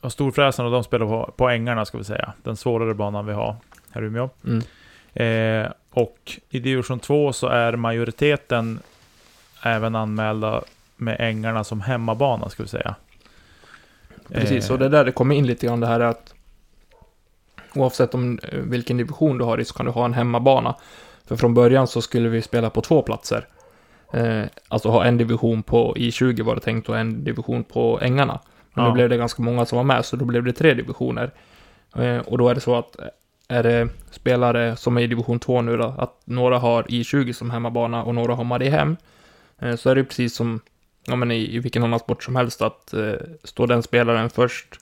[0.00, 2.32] och storfräsarna de spelar på, på ängarna ska vi säga.
[2.42, 3.56] Den svårare banan vi har
[3.90, 4.30] här i Umeå.
[4.44, 4.62] Mm.
[5.14, 8.80] Eh, och i division 2 så är majoriteten
[9.62, 10.62] även anmälda
[10.96, 12.94] med ängarna som hemmabana ska vi säga.
[14.32, 16.34] Precis, Eh, och det är där det kommer in lite grann det här att
[17.74, 20.74] oavsett om eh, vilken division du har i så kan du ha en hemmabana.
[21.26, 23.46] För från början så skulle vi spela på två platser.
[24.12, 28.40] Eh, alltså ha en division på I20 var det tänkt och en division på ängarna.
[28.74, 28.88] Men Ja.
[28.88, 31.30] nu blev det ganska många som var med, så då blev det tre divisioner.
[31.96, 33.06] Eh, och då är det så att eh,
[33.48, 37.50] är det spelare som är i division 2 nu då, att några har I20 som
[37.50, 38.96] hemmabana och några har Mariehem.
[39.58, 40.60] Eh, så är det precis som
[41.10, 44.80] ja, men i, i vilken annan sport som helst att eh, står den spelaren först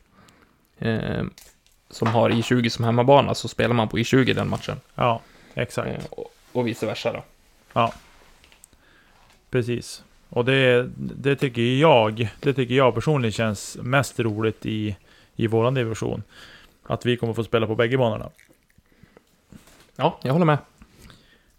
[0.79, 1.25] eh,
[1.91, 4.81] som har I20 som hemmabana så spelar man på I20 den matchen.
[4.95, 5.21] Ja,
[5.55, 5.89] exakt.
[5.89, 7.23] Eh, och, och vice versa då.
[9.51, 10.05] Precis.
[10.29, 14.97] Och det, det tycker jag, det tycker jag personligen känns mest roligt i,
[15.37, 16.23] i våran division.
[16.83, 18.31] Att vi kommer få spela på bägge banorna.
[19.97, 20.59] Ja, jag håller med.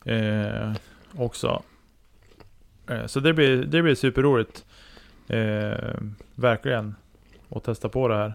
[0.06, 0.74] Eh,
[1.18, 1.64] också.
[2.90, 4.66] Eh, så det blir, det blir superroligt.
[5.28, 5.94] Eh,
[6.36, 6.96] verkligen.
[7.50, 8.34] Att testa på det här.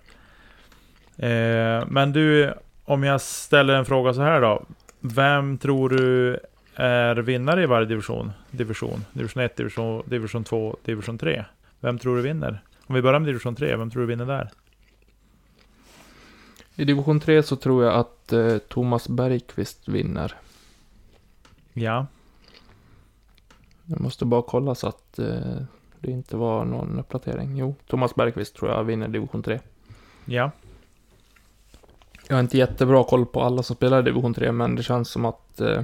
[1.17, 4.65] Eh, men du, om jag ställer en fråga så här då.
[5.01, 6.39] Vem tror du
[6.75, 8.33] är vinnare i varje division?
[8.51, 11.45] Division, division 1, division, division 2, division 3.
[11.81, 12.63] Vem tror du vinner?
[12.87, 14.51] Om vi börjar med division 3, vem tror du vinner där?
[16.77, 20.35] I division 3 så tror jag att eh, Thomas Bergqvist vinner.
[21.73, 22.07] Ja,
[23.87, 25.57] Jag måste bara kolla så att eh,
[26.01, 27.57] det inte var någon uppdatering.
[27.57, 29.61] Jo, Thomas Bergqvist tror jag vinner division 3.
[30.25, 30.51] ja,
[32.29, 35.09] Jag har inte jättebra koll på alla som spelar i division 3, men det känns
[35.11, 35.83] som att eh,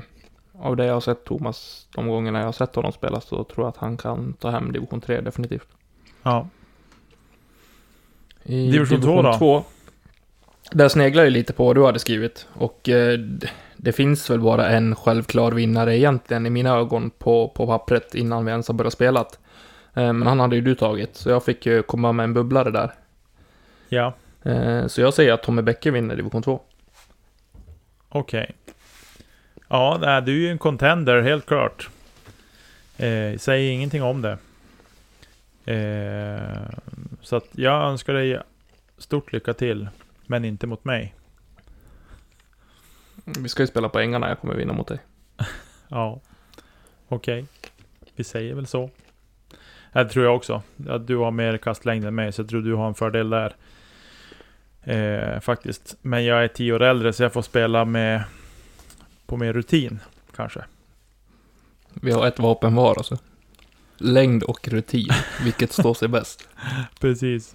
[0.58, 3.64] av det jag har sett Thomas de gångerna jag har sett honom spela så tror
[3.64, 5.68] jag att han kan ta hem division 3 definitivt.
[6.22, 6.48] ja.
[8.42, 9.38] I Division två då?
[9.38, 9.64] 2,
[10.72, 12.46] där sneglar jag lite på vad du hade skrivit.
[12.52, 13.18] Och eh,
[13.82, 18.44] det finns väl bara en självklar vinnare egentligen i mina ögon på, på pappret innan
[18.44, 19.20] vi ens har börjat spela.
[19.94, 22.70] Eh, men han hade ju du tagit, så jag fick ju komma med en bubblare
[22.70, 22.92] där.
[23.88, 26.60] Ja, Eh, så jag säger att Tommy Bäcke vinner division 2.
[28.08, 28.50] okej.
[29.68, 31.88] Ja, nej, du är ju en contender, helt klart.
[32.96, 34.38] Eh, säg ingenting om det.
[35.74, 36.78] Eh,
[37.22, 38.40] så att jag önskar dig
[38.98, 39.88] stort lycka till,
[40.26, 41.14] men inte mot mig.
[43.38, 44.98] Vi ska ju spela på ängarna, jag kommer vinna mot dig.
[45.88, 46.20] Ja,
[47.08, 47.44] okej.
[48.16, 48.90] Vi säger väl så.
[49.92, 50.62] Det tror jag också.
[50.88, 53.56] Att du har mer kastlängd än mig, så jag tror du har en fördel där.
[54.82, 55.96] Eh, faktiskt.
[56.02, 58.22] Men jag är tio år äldre, så jag får spela med
[59.26, 60.00] på mer rutin,
[60.36, 60.64] kanske.
[61.94, 63.18] Vi har ett vapen var alltså.
[63.96, 65.08] Längd och rutin,
[65.44, 66.48] vilket står sig bäst.
[67.00, 67.54] Precis.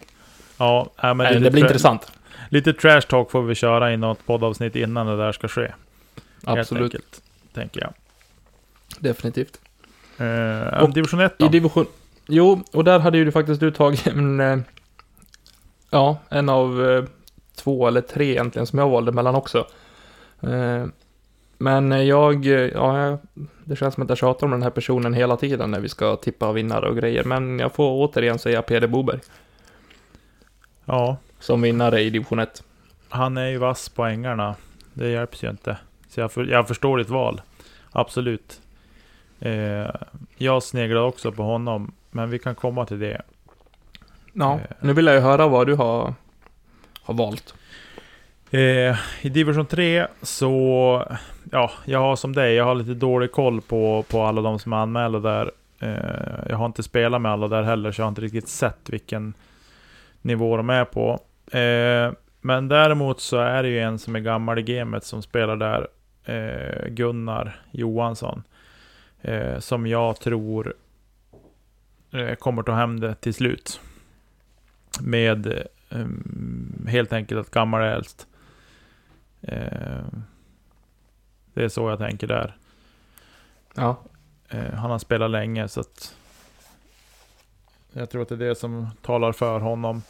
[0.58, 2.12] Ja, men Nej, lite det blir tra- intressant.
[2.50, 5.62] Lite trash talk får vi köra i något poddavsnitt innan det där ska ske.
[5.62, 7.22] Helt Absolut, enkelt,
[7.54, 7.94] tänker jag.
[9.00, 9.60] definitivt.
[10.18, 11.48] Eh, Och division 1 I då?
[11.48, 11.86] division...
[12.28, 14.40] Jo, och där hade ju du faktiskt du tagit en...
[14.40, 14.58] eh,
[15.90, 17.04] Ja, en av eh,
[17.56, 19.68] två eller tre egentligen som jag valde mellan också.
[20.42, 20.86] Eh,
[21.58, 23.18] Men jag, ja,
[23.64, 26.16] det känns som att jag tjatar om den här personen hela tiden när vi ska
[26.16, 27.24] tippa vinnare och grejer.
[27.24, 29.20] Men jag får återigen säga Peder Boberg
[30.86, 32.64] Ja, som vinnare i division 1.
[33.10, 34.56] han är ju vass på ängarna.
[34.94, 35.78] Det hjälps ju inte.
[36.10, 37.42] Så jag, för, jag förstår ditt val.
[37.92, 38.62] Absolut.
[39.40, 39.90] Eh,
[40.38, 43.22] jag sneglar också på honom, men vi kan komma till det.
[44.34, 44.60] Ja, Eh.
[44.80, 46.14] nu vill jag ju höra vad du har,
[47.02, 47.54] har valt.
[48.52, 51.04] Eh, I division 3 så,
[51.52, 54.74] ja, jag har som dig, jag har lite dålig koll på, på alla de som
[54.74, 55.52] är anmälda där.
[55.80, 58.90] Eh, jag har inte spelat med alla där heller, så jag har inte riktigt sett
[58.90, 59.34] vilken
[60.26, 61.20] nivå de är på.
[61.58, 65.56] Eh, men däremot så är det ju en som är gammal i gamet som spelar
[65.56, 65.88] där,
[66.26, 68.44] eh, Gunnar Johansson.
[69.22, 70.74] Eh, som jag tror
[72.12, 73.82] eh, kommer ta hem det till slut.
[75.02, 75.48] Med
[75.90, 76.06] eh,
[76.88, 78.28] helt enkelt att gammal är äldst.
[79.42, 80.06] Eh,
[81.54, 82.58] det är så jag tänker där.
[83.76, 83.98] Ja,
[84.74, 86.16] han har spelat länge så att
[87.92, 90.02] jag tror att det är det som talar för honom.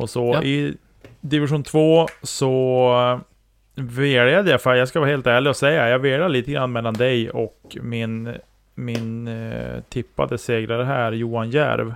[0.00, 0.42] Och så Ja.
[0.42, 0.74] i
[1.20, 3.20] division 2 så
[3.74, 6.94] velade jag, för jag ska vara helt ärlig och säga, jag velade lite grann mellan
[6.94, 8.34] dig och min,
[8.74, 11.94] min eh, tippade segrare här, Johan Järv.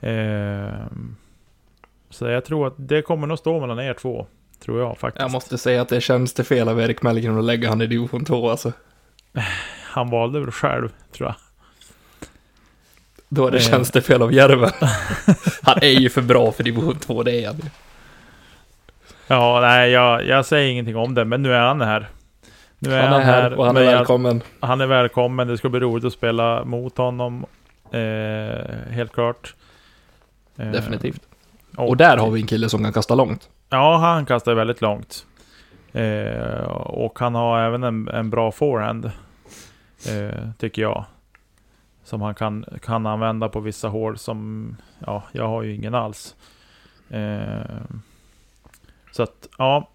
[0.00, 0.86] Eh,
[2.10, 4.26] så jag tror att det kommer nog stå mellan er två,
[4.64, 5.22] tror jag faktiskt.
[5.22, 7.86] jag måste säga att det känns det fel av Erik Mellgren att lägga han i
[7.86, 8.72] division 2 alltså.
[9.84, 11.34] han valde väl själv, tror jag.
[13.34, 13.62] Då är det Eh.
[13.62, 14.70] tjänstefel av Järven.
[15.62, 17.62] han är ju för bra för division 2, det är han ju.
[19.26, 22.08] Ja, nej, jag, jag säger ingenting om det, men nu är han här.
[22.78, 24.42] Nu är Han är här och han är men jag- välkommen.
[24.60, 27.46] Han är välkommen, det ska bli roligt att spela mot honom.
[27.90, 29.54] Eh, helt klart.
[30.58, 31.20] Eh, Definitivt.
[31.76, 33.48] Och, Och där har vi en kille som kan kasta långt.
[33.68, 35.26] Ja, han kastar väldigt långt.
[35.92, 39.04] Eh, och han har även en, en bra forehand.
[40.08, 41.04] Eh, tycker jag.
[42.12, 46.36] Som han kan, kan använda på vissa hål som, ja, jag har ju ingen alls.
[47.10, 47.80] Eh,
[49.12, 49.88] så att, ja.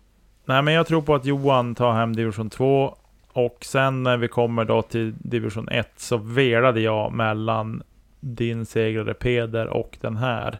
[0.45, 2.97] Nej men jag tror på att Johan tar hem division 2.
[3.33, 7.83] Och sen när vi kommer då till division 1 så velade jag mellan
[8.19, 10.59] din segrare Peder och den här.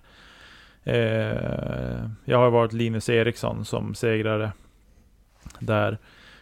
[0.84, 4.52] Eh, jag har varit Linus Eriksson som segrare
[5.60, 5.98] där.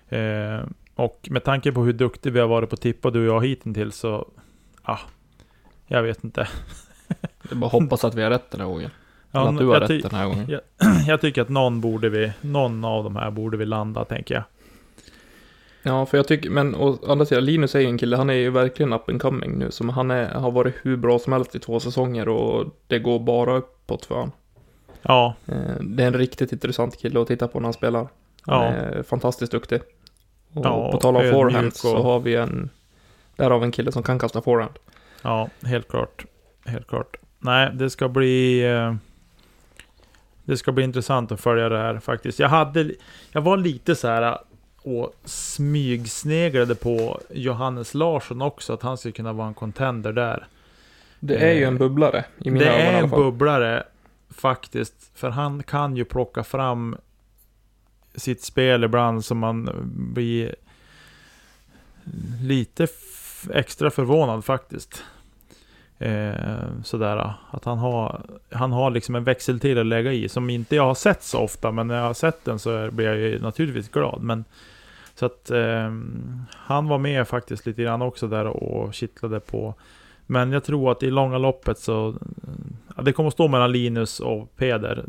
[0.09, 0.59] Eh,
[0.95, 3.95] och med tanke på hur duktig vi har varit på tippa du och jag hittills
[3.95, 4.27] så,
[4.87, 4.99] ja,
[5.87, 6.47] jag vet inte.
[7.51, 8.89] Är bara hoppas att vi har rätt den här gången.
[9.31, 10.59] Eller Ja, att du har jag, rätt den här gången.
[11.07, 14.43] jag tycker att någon borde vi, någon av de här borde vi landa, tänker jag.
[15.83, 18.33] Ja, för jag tycker, men å andra sidan, Linus är ju en kille, han är
[18.33, 19.71] ju verkligen up and coming nu.
[19.71, 23.19] Som han är, har varit hur bra som helst i två säsonger och det går
[23.19, 24.31] bara uppåt för honom.
[25.01, 28.07] Ja, Eh, Det är en riktigt intressant kille att titta på när han spelar.
[28.41, 29.81] Han ja, är fantastiskt duktig.
[30.53, 32.69] Och Ja, på tal om forehand så har vi en...
[33.35, 34.73] Där har vi en kille som kan kasta forehand.
[35.21, 36.25] ja, helt klart.
[36.65, 37.17] Helt klart.
[37.39, 38.63] Nej, det ska bli...
[38.65, 38.95] eh,
[40.43, 42.39] Det ska bli intressant att följa det här faktiskt.
[42.39, 42.91] Jag hade...
[43.31, 44.37] Jag var lite så här eh,
[44.83, 50.47] och smygsneglade på Johannes Larsson också, att han skulle kunna vara en contender där.
[51.19, 53.83] Det är ju Eh, en bubblare i mina det ögon är en bubblare
[54.29, 55.11] faktiskt.
[55.15, 56.97] För han kan ju plocka fram
[58.15, 59.69] sitt spel ibland som man
[60.13, 60.55] blir
[62.41, 62.87] lite
[63.53, 65.03] extra förvånad faktiskt.
[65.99, 68.21] Eh, sådär, att han har,
[68.51, 71.39] han har liksom en växel till att lägga i som inte jag har sett så
[71.39, 74.21] ofta, men när jag har sett den så blir jag ju naturligtvis glad.
[74.21, 74.45] Men,
[75.15, 75.91] så att eh,
[76.49, 79.73] han var med faktiskt lite grann också där och kittlade på.
[80.25, 82.15] Men jag tror att i långa loppet så,
[82.95, 85.05] ja, det kommer att stå mellan Linus och Peder,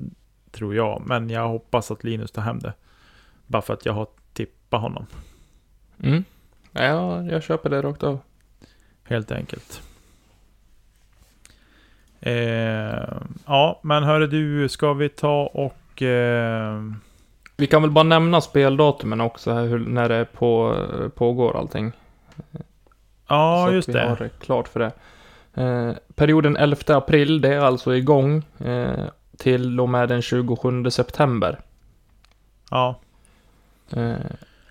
[0.51, 1.03] tror jag.
[1.07, 2.73] Men jag hoppas att Linus tar hem det.
[3.47, 5.07] Bara för att jag har tippat honom,
[6.03, 6.25] Mm.
[6.79, 8.19] Ja, jag köper det rakt av.
[9.05, 9.83] helt enkelt.
[12.21, 16.03] Eh, ja, men hörru du, ska vi ta och...
[16.03, 16.83] Eh,
[17.57, 20.77] Vi kan väl bara nämna speldatumen också, hur, när det på,
[21.15, 21.93] pågår allting.
[23.29, 24.07] ja, så just att vi det.
[24.09, 24.93] har det klart för det.
[25.63, 29.05] Eh, perioden 11 april, det är alltså igång eh,
[29.37, 31.59] till och med den 27 september.
[32.71, 33.01] Ja,
[33.91, 34.17] Eh,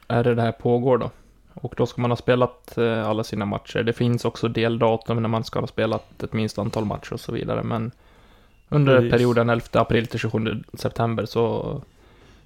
[0.07, 1.11] är det det här pågår då.
[1.55, 3.83] Och då ska man ha spelat eh, alla sina matcher.
[3.83, 7.31] Det finns också deldatum när man ska ha spelat ett minst antal matcher och så
[7.31, 7.63] vidare.
[7.63, 7.91] Men
[8.69, 9.11] under Precis.
[9.11, 11.81] perioden 11 april till 27 september så,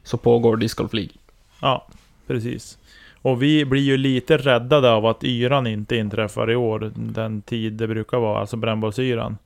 [0.04, 1.14] så pågår Disc Golf League.
[1.62, 1.88] ja,
[2.28, 2.78] precis.
[3.22, 7.74] Och vi blir ju lite räddade av att yran inte inträffar i år, den tid
[7.74, 9.38] det brukar vara, alltså brännbollsyran.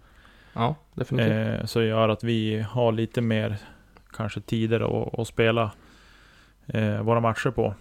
[0.53, 1.59] Ja, definitivt.
[1.59, 3.57] Eh, så gör att vi har lite mer
[4.15, 5.71] kanske tider att, att spela
[6.67, 7.73] eh, våra matcher på.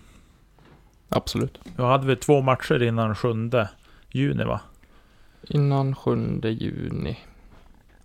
[1.12, 1.58] Absolut.
[1.76, 3.28] Då hade vi två matcher innan 7
[4.10, 4.60] juni va?
[5.42, 7.18] Innan 7 juni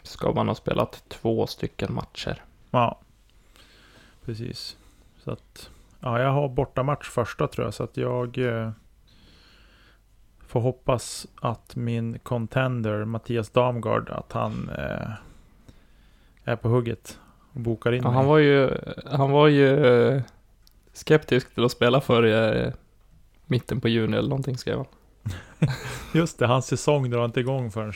[0.04, 2.42] ska man ha spelat två stycken matcher.
[2.72, 3.00] Ja,
[4.26, 4.78] precis.
[5.24, 8.72] Så att, ja, jag har bortamatch första tror jag, så att jag eh,
[10.48, 15.10] får hoppas att min contender Mattias Damgard, att han eh,
[16.44, 17.20] är på hugget
[17.54, 18.18] och bokar in Ja, mig.
[18.18, 18.70] han var ju,
[19.12, 20.22] han var ju eh,
[20.94, 22.74] skeptisk till att spela för eh,
[23.48, 24.86] mitten på juni eller någonting skrev han.
[26.14, 27.94] Just det, hans säsong drar inte igång förrän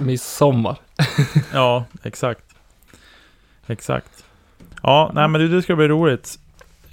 [0.00, 0.78] Midsommar.
[1.52, 2.44] Ja, exakt.
[3.66, 4.24] Exakt.
[4.82, 6.38] Ja, nej men det, ska bli roligt.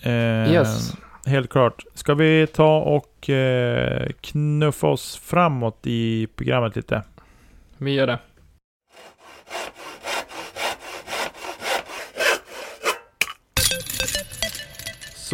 [0.01, 0.11] Eh,
[0.51, 0.93] Yes.
[1.25, 1.85] Helt klart.
[1.93, 7.03] Ska vi ta och eh, knuffa oss framåt i programmet lite?
[7.77, 8.19] Vi gör det.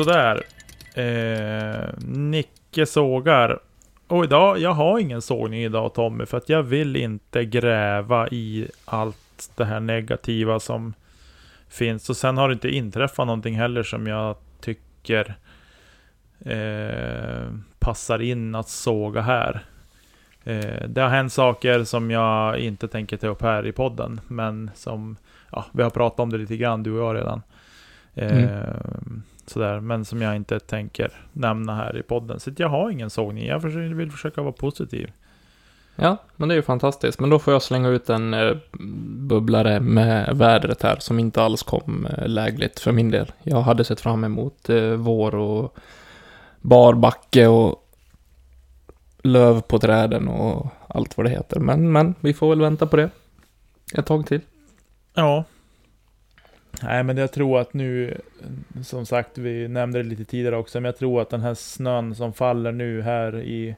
[0.04, 0.44] Sådär.
[0.94, 3.60] Eh, Nicke sågar.
[4.08, 8.68] Och idag, jag har ingen sågning idag Tommy, för att jag vill inte gräva i
[8.86, 10.94] allt det här negativa som
[11.70, 12.10] finns.
[12.10, 15.36] Och sen har det inte inträffat någonting heller som jag tycker
[16.46, 17.48] eh,
[17.80, 19.66] passar in att såga här.
[20.44, 24.72] Eh, det har hänt saker som jag inte tänker ta upp här i podden, men
[24.76, 25.18] som,
[25.52, 27.42] ja, vi har pratat om det lite grann du och jag redan.
[28.16, 29.24] Eh, Mm.
[29.52, 32.40] Sådär, men som jag inte tänker nämna här i podden.
[32.40, 33.46] Så jag har ingen sågning.
[33.46, 35.12] Jag vill försöka vara positiv.
[35.96, 37.20] Ja, men det är ju fantastiskt.
[37.20, 38.58] Men då får jag slänga ut en eh,
[39.18, 43.32] bubblare med vädret här som inte alls kom eh, lägligt för min del.
[43.44, 45.78] Jag hade sett fram emot eh, vår och
[46.62, 47.88] bar backe och
[49.24, 51.60] löv på träden och allt vad det heter.
[51.60, 53.10] Men, men, vi får väl vänta på det
[53.94, 54.42] ett tag till.
[55.14, 55.44] Ja.
[56.84, 58.22] Nej, men jag tror att nu,
[58.84, 62.16] som sagt, vi nämnde det lite tidigare också, men jag tror att den här snön
[62.16, 63.76] som faller nu här i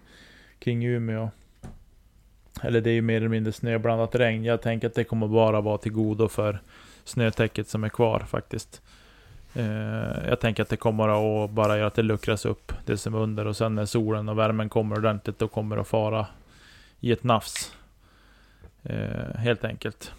[0.60, 1.30] kring Umeå,
[2.62, 4.44] eller det är ju mer eller mindre snöblandat regn.
[4.44, 6.60] Jag tänker att det kommer bara vara till godo för
[7.04, 8.82] snötäcket som är kvar faktiskt.
[9.54, 13.14] Eh, jag tänker att det kommer att bara göra att det luckras upp, det som
[13.14, 13.48] är under.
[13.48, 16.28] Och sen när solen och värmen kommer ordentligt, då kommer det att fara
[17.00, 17.76] i ett nafs.
[18.84, 20.12] Eh, helt enkelt.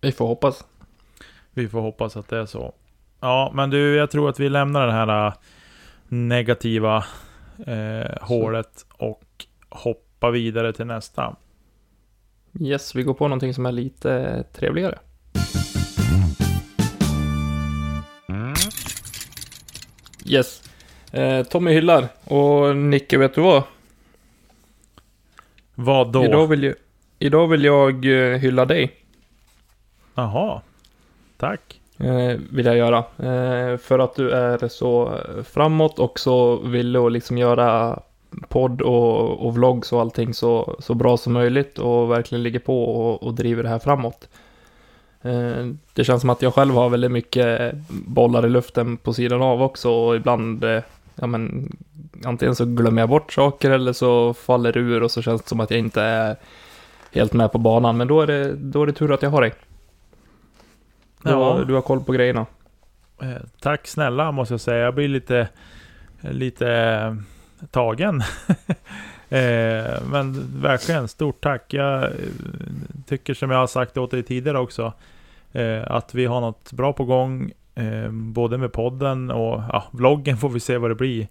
[0.00, 0.64] Vi får hoppas.
[1.54, 2.74] Vi får hoppas att det är så.
[3.20, 5.34] Ja, men du, jag tror att vi lämnar det här äh,
[6.08, 7.04] negativa
[7.66, 9.24] eh, hålet och
[9.68, 11.36] hoppar vidare till nästa.
[12.60, 14.98] Yes, vi går på någonting som är lite trevligare.
[20.26, 20.62] Yes.
[21.12, 22.08] Eh, Tommy hyllar.
[22.24, 23.62] Och Nicke, vet du vad?
[25.74, 26.24] Vad då?
[26.24, 26.74] Idag vill, ju,
[27.18, 28.92] idag vill jag eh, hylla dig.
[30.14, 30.60] Jaha.
[31.36, 31.80] Tack.
[31.98, 32.98] Eh, vill jag göra.
[32.98, 38.00] Eh, för att du är så framåt och så vill att liksom göra
[38.48, 42.84] podd och, och vlogs och allting så, så bra som möjligt och verkligen ligger på
[42.84, 44.28] och, och driver det här framåt.
[45.22, 49.42] Eh, det känns som att jag själv har väldigt mycket bollar i luften på sidan
[49.42, 50.82] av också och ibland, eh,
[51.14, 51.72] ja men,
[52.24, 55.48] antingen så glömmer jag bort saker eller så faller det ur och så känns det
[55.48, 56.36] som att jag inte är
[57.12, 57.96] helt med på banan.
[57.96, 59.52] Men då är det, då är det tur att jag har dig.
[61.24, 61.52] Du, Ja.
[61.52, 62.46] har, du har koll på grejerna.
[63.22, 63.28] Eh,
[63.60, 64.84] tack snälla måste jag säga.
[64.84, 65.48] Jag blir lite,
[66.20, 67.14] lite eh,
[67.70, 68.20] tagen.
[69.28, 71.74] eh, men verkligen, stort tack.
[71.74, 72.10] Jag
[73.06, 74.92] tycker som jag har sagt åt dig tidigare också.
[75.52, 77.52] Eh, att vi har något bra på gång.
[78.10, 81.26] Både med podden och ja, vloggen får vi se vad det blir.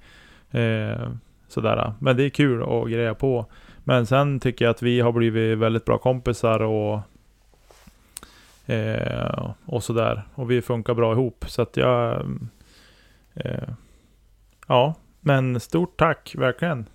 [1.47, 1.93] Sådär.
[1.99, 3.45] Men det är kul att greja på.
[3.83, 6.99] Men sen tycker jag att vi har blivit väldigt bra kompisar och
[8.65, 10.23] Eh, och sådär.
[10.35, 11.45] Och vi funkar bra ihop.
[11.47, 12.25] Så att jag...
[13.33, 13.69] Eh,
[14.67, 16.85] ja, men stort tack verkligen.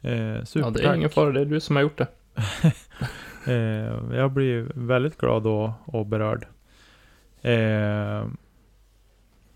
[0.00, 0.82] Eh, Ja, supertack.
[0.82, 2.06] det är ingen fara, det är du som har gjort det.
[3.52, 6.46] eh, jag blir väldigt glad och, och berörd.
[7.42, 8.24] Eh,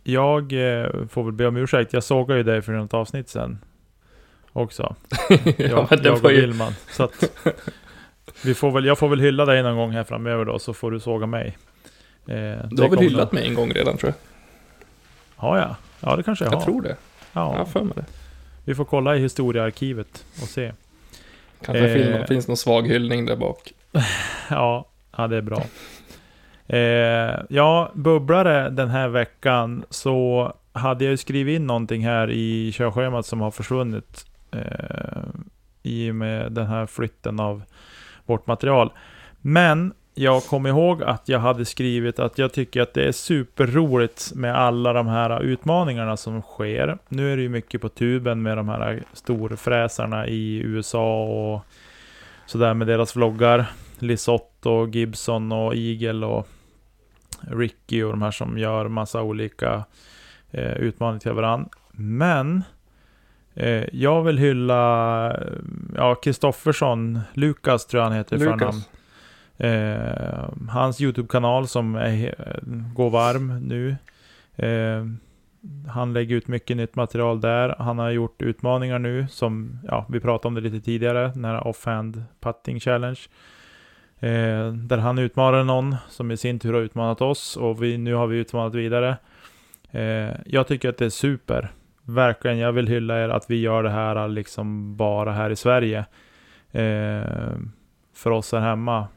[0.02, 1.92] jag eh, får väl be om ursäkt.
[1.92, 3.58] Jag sågade ju dig för något avsnitt sen.
[4.52, 4.96] Också.
[5.28, 6.54] ja, Jag, men det jag var ju...
[6.90, 7.30] Så att
[8.44, 10.90] vi får väl, jag får väl hylla dig någon gång här framöver då, så får
[10.90, 11.56] du såga mig.
[12.26, 12.34] Eh,
[12.70, 14.16] Du har väl hyllat nog- mig en gång redan tror jag.
[15.42, 15.74] Har jag?
[16.00, 16.64] Ja, det kanske jag, Jag har.
[16.64, 16.96] tror det.
[17.32, 18.04] Jag har Ja, för mig det.
[18.64, 20.72] vi får kolla i historiearkivet och se.
[21.64, 21.94] Kanske Eh.
[21.94, 23.72] finns, finns någon svag hyllning där bak.
[24.50, 25.62] Ja, ja det är bra.
[26.66, 32.72] Eh, ja, bubblare den här veckan så hade jag ju skrivit in någonting här i
[32.72, 34.60] körschemat som har försvunnit eh,
[35.82, 37.62] i och med den här flytten av
[38.26, 38.92] vårt material.
[39.40, 44.32] Men jag kom ihåg att jag hade skrivit att jag tycker att det är superroligt
[44.34, 46.98] med alla de här utmaningarna som sker.
[47.08, 51.60] Nu är det ju mycket på tuben med de här storfräsarna i USA och
[52.46, 53.66] sådär med deras vloggar.
[53.98, 56.48] Lisotte och Gibson och Eagle och
[57.40, 59.84] Ricky och de här som gör massa olika
[60.50, 61.68] eh, utmaningar till varandra.
[61.92, 62.62] Men
[63.92, 65.52] jag vill hylla eh,
[65.94, 68.60] ja, Kristoffersson, Lukas tror jag han heter i förnamn.
[68.60, 68.88] Lukas.
[69.58, 72.34] Eh, hans YouTube-kanal som är,
[72.94, 73.96] går varm nu.
[74.56, 75.04] Eh,
[75.88, 77.74] han lägger ut mycket nytt material där.
[77.78, 81.66] Han har gjort utmaningar nu som, ja, vi pratade om det lite tidigare, den här
[81.66, 83.20] offhand putting challenge.
[84.18, 88.14] Eh, där han utmanade någon som i sin tur har utmanat oss och vi, nu
[88.14, 89.16] har vi utmanat vidare.
[89.90, 91.72] Eh, jag tycker att det är super.
[92.06, 95.98] Verkligen, jag vill hylla er att vi gör det här liksom bara här i Sverige.
[96.72, 97.56] Eh,
[98.14, 99.08] för oss här hemma.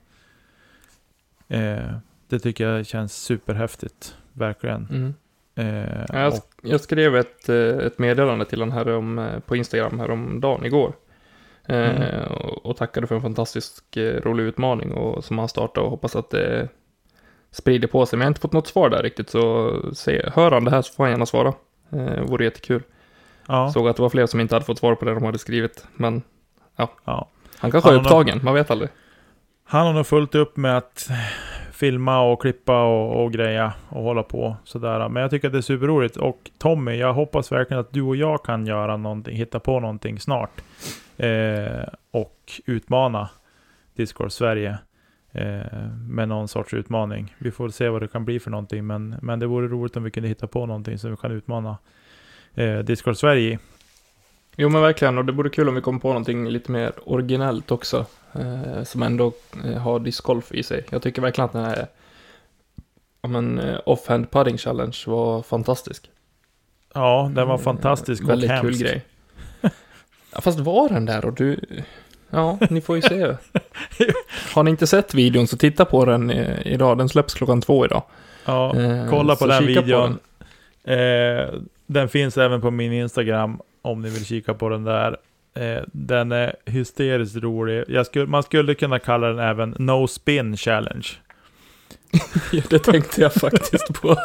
[1.48, 1.94] Eh,
[2.28, 4.16] det tycker jag känns superhäftigt.
[4.34, 4.88] Verkligen.
[4.92, 5.14] Mm.
[5.56, 9.40] Eh, Ja, Jag, och, jag skrev ett, eh, ett meddelande till honom här om, eh,
[9.40, 10.94] på Instagram häromdagen, igår.
[11.66, 12.24] Eh, Mm.
[12.32, 16.30] och, och tackade för en fantastisk rolig utmaning och, som han startade och hoppas att
[16.30, 16.68] det
[17.52, 18.18] sprider på sig.
[18.18, 20.82] Men jag har inte fått något svar där riktigt, så se, hör han det här
[20.82, 21.54] så får han gärna svara.
[21.92, 22.84] Eh, vore jättekul.
[23.48, 25.40] ja, Såg att det var fler som inte hade fått svar på det de hade
[25.40, 26.22] skrivit, men
[26.76, 26.90] ja.
[27.58, 28.90] han kanske är Han har- upptagen, man vet aldrig.
[29.64, 31.10] Han har nog fullt upp med att
[31.72, 35.10] filma och klippa och, och greja och hålla på sådär.
[35.10, 36.18] Men jag tycker att det är superroligt.
[36.18, 40.20] Och Tommy, jag hoppas verkligen att du och jag kan göra någonting, hitta på någonting
[40.20, 40.62] snart.
[41.18, 43.30] Eh, och utmana
[43.96, 44.78] Discord Sverige
[46.08, 47.36] med någon sorts utmaning.
[47.38, 50.04] Vi får se vad det kan bli för någonting, men, men det vore roligt om
[50.04, 51.78] vi kunde hitta på någonting som vi kan utmana
[52.54, 53.60] eh, Discord Sverige i.
[54.56, 57.72] Jo men verkligen, och det vore kul om vi kom på någonting lite mer originellt
[57.72, 58.06] också.
[58.34, 59.34] Eh, som ändå
[59.66, 60.86] eh, har discgolf i sig.
[60.90, 61.88] Jag tycker verkligen att den här
[63.22, 66.10] ja, men, eh, offhand putting challenge var fantastisk.
[66.94, 68.80] Ja, den var fantastisk Eh, och Väldigt hemsk.
[68.80, 69.06] kul grej.
[70.34, 71.60] Ja, fast var den där och du...
[72.30, 73.26] Ja, ni får ju se.
[74.54, 76.98] Har ni inte sett videon så titta på den eh, idag.
[76.98, 78.04] Den släpps klockan två idag.
[78.46, 80.20] Ja, Eh, kolla på så den videon.
[80.84, 81.50] Eh,
[81.88, 85.18] den finns även på min Instagram om ni vill kika på den där.
[85.54, 87.84] Eh, den är hysteriskt rolig.
[87.88, 91.08] Jag skulle, man skulle kunna kalla den även No Spin Challenge.
[92.52, 94.08] Ja, det tänkte jag faktiskt på.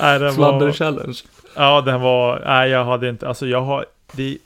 [0.00, 1.18] Nej, den var, challenge.
[1.56, 2.42] ja, den var...
[2.46, 3.28] Nej, jag hade inte...
[3.28, 3.86] Alltså jag har...
[4.12, 4.38] Det,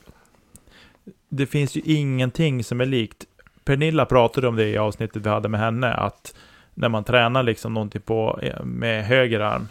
[1.35, 3.25] det finns ju ingenting som är likt.
[3.65, 6.35] Pernilla pratade om det i avsnittet vi hade med henne, att
[6.73, 9.67] när man tränar liksom någonting på, med höger arm,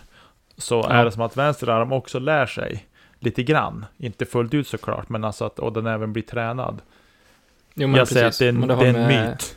[0.56, 0.92] så Ja.
[0.92, 2.84] är det som att vänster arm också lär sig
[3.18, 3.86] lite grann.
[3.98, 6.78] Inte fullt ut såklart, men alltså att och den även blir tränad.
[7.74, 9.56] Jo, jag säger att det är en, har det är en med- myt.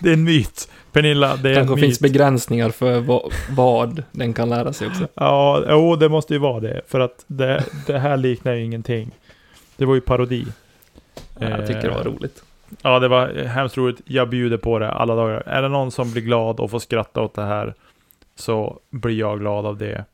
[0.00, 0.68] det är en myt.
[0.92, 2.12] Pernilla, det är kanske en finns myt.
[2.12, 5.08] begränsningar för vad, vad den kan lära sig också.
[5.14, 6.80] Ja, jo, det måste ju vara det.
[6.88, 9.10] För att det, det här liknar ju ingenting.
[9.76, 10.46] Det var ju parodi.
[11.38, 12.44] Jag tycker det var Eh, roligt.
[12.82, 14.00] Ja, det var hemskt roligt.
[14.04, 15.42] Jag bjuder på det alla dagar.
[15.46, 17.74] Är det någon som blir glad och får skratta åt det här
[18.34, 20.04] så blir jag glad av det.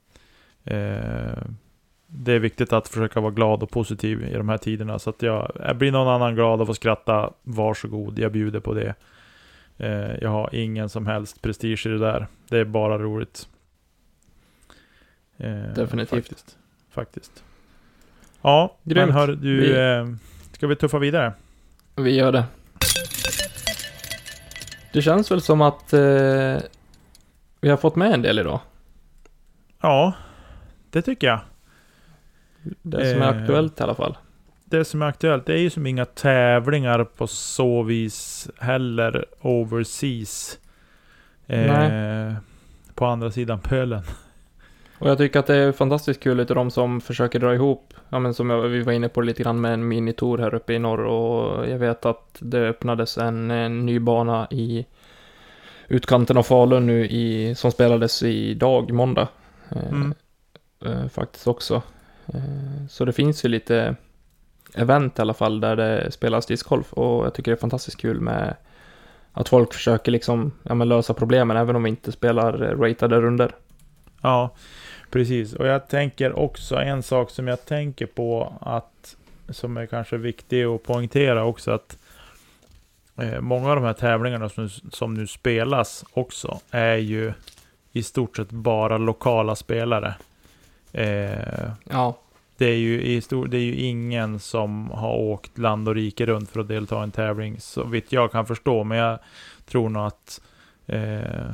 [0.64, 1.42] Eh,
[2.06, 4.98] det är viktigt att försöka vara glad och positiv i de här tiderna.
[4.98, 8.74] Så att jag, jag blir någon annan glad och får skratta, varsågod, jag bjuder på
[8.74, 8.94] det.
[9.78, 12.26] Eh, jag har ingen som helst prestige i det där.
[12.48, 13.48] Det är bara roligt.
[15.36, 16.10] Eh, Definitivt.
[16.10, 16.58] Faktiskt.
[16.90, 17.44] faktiskt.
[18.42, 19.06] Ja, Grymt.
[19.08, 20.06] men hör du, Vi- eh,
[20.52, 21.32] ska vi tuffa vidare?
[21.96, 22.44] Vi gör det.
[24.92, 26.56] Det känns väl som att eh,
[27.60, 28.60] vi har fått med en del idag.
[29.82, 30.12] Ja,
[30.90, 31.40] det tycker jag.
[32.82, 33.40] Det som är Eh.
[33.42, 34.16] aktuellt i alla fall.
[34.64, 40.58] Det som är aktuellt, det är ju som inga tävlingar på så vis heller overseas.
[41.46, 42.32] Eh,
[42.94, 44.02] på andra sidan pölen.
[44.98, 48.18] Och jag tycker att det är fantastiskt kul utav de som försöker dra ihop, ja
[48.18, 50.78] men som jag, vi var inne på lite grann med en minitour här uppe i
[50.78, 54.86] norr och jag vet att det öppnades en, en ny bana i
[55.88, 59.28] utkanten av Falun nu i, som spelades idag, måndag.
[59.70, 60.14] Eh, Mm.
[60.86, 61.82] eh, faktiskt också.
[62.26, 63.96] Eh, så det finns ju lite
[64.74, 68.20] event i alla fall där det spelas discgolf och jag tycker det är fantastiskt kul
[68.20, 68.56] med
[69.32, 73.20] att folk försöker liksom, ja men lösa problemen även om vi inte spelar eh, ratade
[73.20, 73.54] runder.
[74.22, 74.50] Ja,
[75.10, 75.52] precis.
[75.52, 79.16] Och jag tänker också en sak som jag tänker på att
[79.48, 81.98] som är kanske viktig att poängtera också att
[83.16, 87.32] eh, många av de här tävlingarna som, som nu spelas också är ju
[87.92, 90.14] i stort sett bara lokala spelare.
[90.92, 92.18] Eh, Ja,
[92.56, 96.26] det är ju i stor, det är ju ingen som har åkt land och rike
[96.26, 98.84] runt för att delta i en tävling, så vitt jag kan förstå.
[98.84, 99.18] Men jag
[99.66, 100.40] tror nog att,
[100.86, 101.50] eh,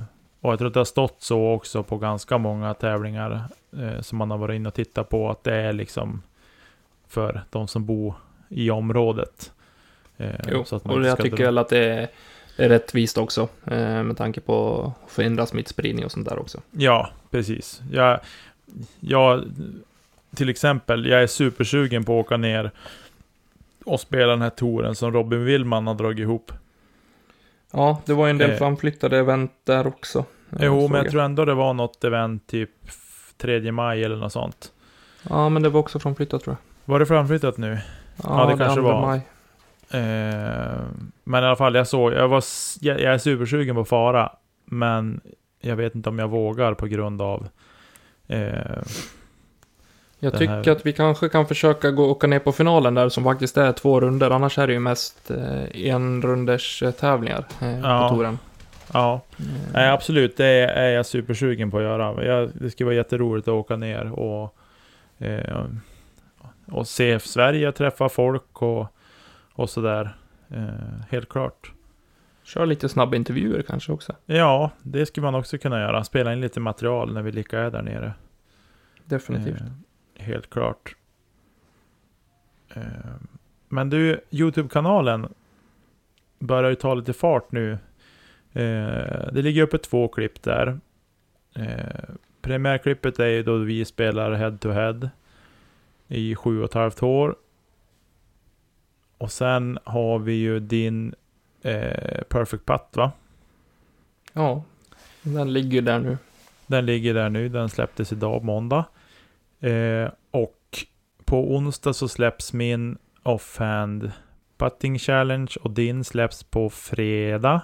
[0.47, 3.45] och jag tror att det har stått så också på ganska många tävlingar
[3.79, 6.23] eh, som man har varit inne och tittat på, att det är liksom
[7.09, 8.15] för de som bor
[8.49, 9.53] i området.
[10.17, 12.09] Eh, Jo, och jag tycker väl att det är,
[12.57, 16.61] det är rättvist också, eh, med tanke på att förhindra smittspridning och sånt där också.
[16.71, 17.83] Ja, precis.
[17.93, 18.21] Jag,
[19.01, 19.45] jag,
[20.35, 22.71] till exempel, jag är supersugen på att åka ner
[23.85, 26.53] och spela den här touren som Robin Willman har dragit ihop.
[27.73, 28.57] Ja, det var ju en del Eh.
[28.57, 30.25] framflyttade event där också.
[30.61, 32.71] Jo, men jag tror ändå det var något event typ
[33.39, 34.73] 3 maj eller något sånt.
[35.29, 36.93] Ja, men det var också framflyttat tror jag.
[36.93, 37.79] Var det framflyttat nu?
[38.25, 39.01] Ja, det kanske 2 var.
[39.07, 39.21] Maj.
[39.91, 40.81] Eh,
[41.25, 42.45] men i alla fall, jag såg, jag, var,
[42.81, 44.33] jag, jag är supersugen på fara,
[44.65, 45.21] men
[45.61, 47.49] jag vet inte om jag vågar på grund av
[48.27, 48.39] eh,
[50.19, 52.95] Jag Det tycker här- att vi kanske kan försöka gå och åka ner på finalen
[52.95, 54.31] där som faktiskt är två runder.
[54.31, 58.09] Annars är det ju mest eh, en runders eh, tävlingar eh, Ja.
[58.09, 58.39] på touren.
[58.93, 59.21] Ja,
[59.73, 60.37] Nej, absolut.
[60.37, 62.25] Det är, är jag supersugen på att göra.
[62.25, 64.57] Jag, det skulle vara jätteroligt att åka ner och,
[65.19, 65.65] eh,
[66.67, 68.87] och se Sverige, träffa folk och,
[69.53, 70.17] och sådär.
[70.49, 71.73] Eh, helt klart.
[72.43, 74.15] Kör lite snabba intervjuer kanske också.
[74.27, 76.05] Ja, det skulle man också kunna göra.
[76.05, 78.13] Spela in lite material när vi lika är där nere.
[79.05, 79.61] Definitivt.
[79.61, 80.97] Eh, helt klart.
[82.75, 82.83] Eh,
[83.69, 85.35] men du, YouTube-kanalen
[86.39, 87.79] börjar ju ta lite fart nu.
[88.57, 90.81] Eh, det ligger uppe två klipp där.
[91.55, 95.11] Eh, premiärklippet är ju då vi spelar head to head
[96.09, 97.37] i sju och ett halvt år.
[99.19, 101.15] Och sen har vi ju din
[101.63, 103.13] eh, Perfect Putt va?
[104.33, 104.63] Ja,
[105.23, 106.19] den ligger där nu.
[106.67, 108.85] Den ligger där nu, den släpptes idag måndag.
[109.61, 110.87] Eh, och
[111.25, 114.11] på onsdag så släpps min offhand
[114.57, 117.63] putting challenge och din släpps på fredag.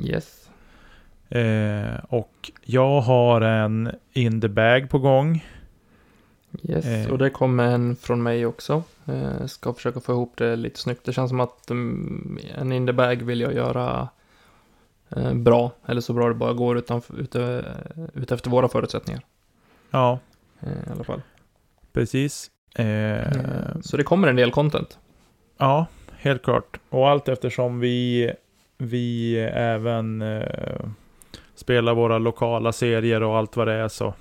[0.00, 0.50] Yes.
[1.28, 5.44] Eh, och jag har en in the bag på gång.
[6.62, 7.10] Yes, Eh.
[7.10, 8.82] och det kommer en från mig också.
[9.06, 11.04] Eh, ska försöka få ihop det lite snyggt.
[11.04, 14.08] Det känns som att mm, en in the bag vill jag göra
[15.16, 17.64] eh, bra, eller så bra det bara går utan, ute,
[18.14, 19.22] ute efter våra förutsättningar.
[19.90, 20.18] Ja,
[20.62, 21.22] Eh, I alla fall.
[21.92, 22.50] precis.
[22.74, 24.98] Eh, Eh, så det kommer en del content.
[25.58, 25.86] Ja,
[26.16, 26.80] helt klart.
[26.90, 28.30] Och allt eftersom vi,
[28.80, 30.86] vi även eh,
[31.54, 34.14] spelar våra lokala serier och allt vad det är så.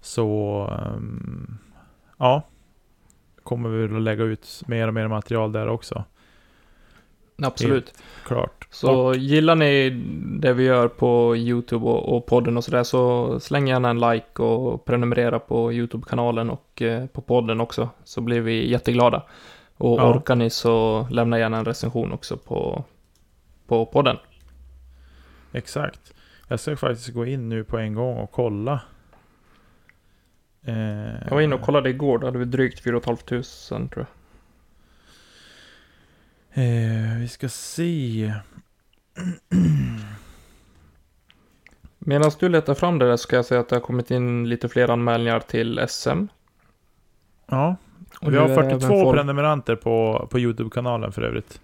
[0.00, 1.58] Så ehm,
[2.18, 2.42] ja,
[3.42, 6.04] kommer vi att lägga ut mer och mer material där också.
[7.42, 7.94] Absolut.
[8.24, 8.66] Klart.
[8.70, 9.90] Så gillar ni
[10.40, 14.42] det vi gör på YouTube och, och podden och sådär så släng gärna en like
[14.42, 17.88] och prenumerera på YouTube-kanalen och eh, på podden också.
[18.04, 19.22] Så blir vi jätteglada.
[19.78, 20.14] Och Ja.
[20.14, 22.84] orkar ni så lämna gärna en recension också på,
[23.66, 24.16] på podden.
[25.52, 26.14] Exakt.
[26.48, 28.80] Jag ska faktiskt gå in nu på en gång och kolla.
[30.62, 30.74] Eh,
[31.24, 33.22] Jag var inne och kollade igår, då hade vi drygt 4 500
[33.66, 34.06] tror jag.
[36.64, 38.32] Eh, vi ska se.
[41.98, 44.68] Medan du letar fram det där ska jag säga att det har kommit in lite
[44.68, 46.24] fler anmälningar till SM.
[47.46, 47.76] Ja,
[48.20, 51.60] Och vi har nu är det 42 även folk- prenumeranter på, på YouTube-kanalen för övrigt.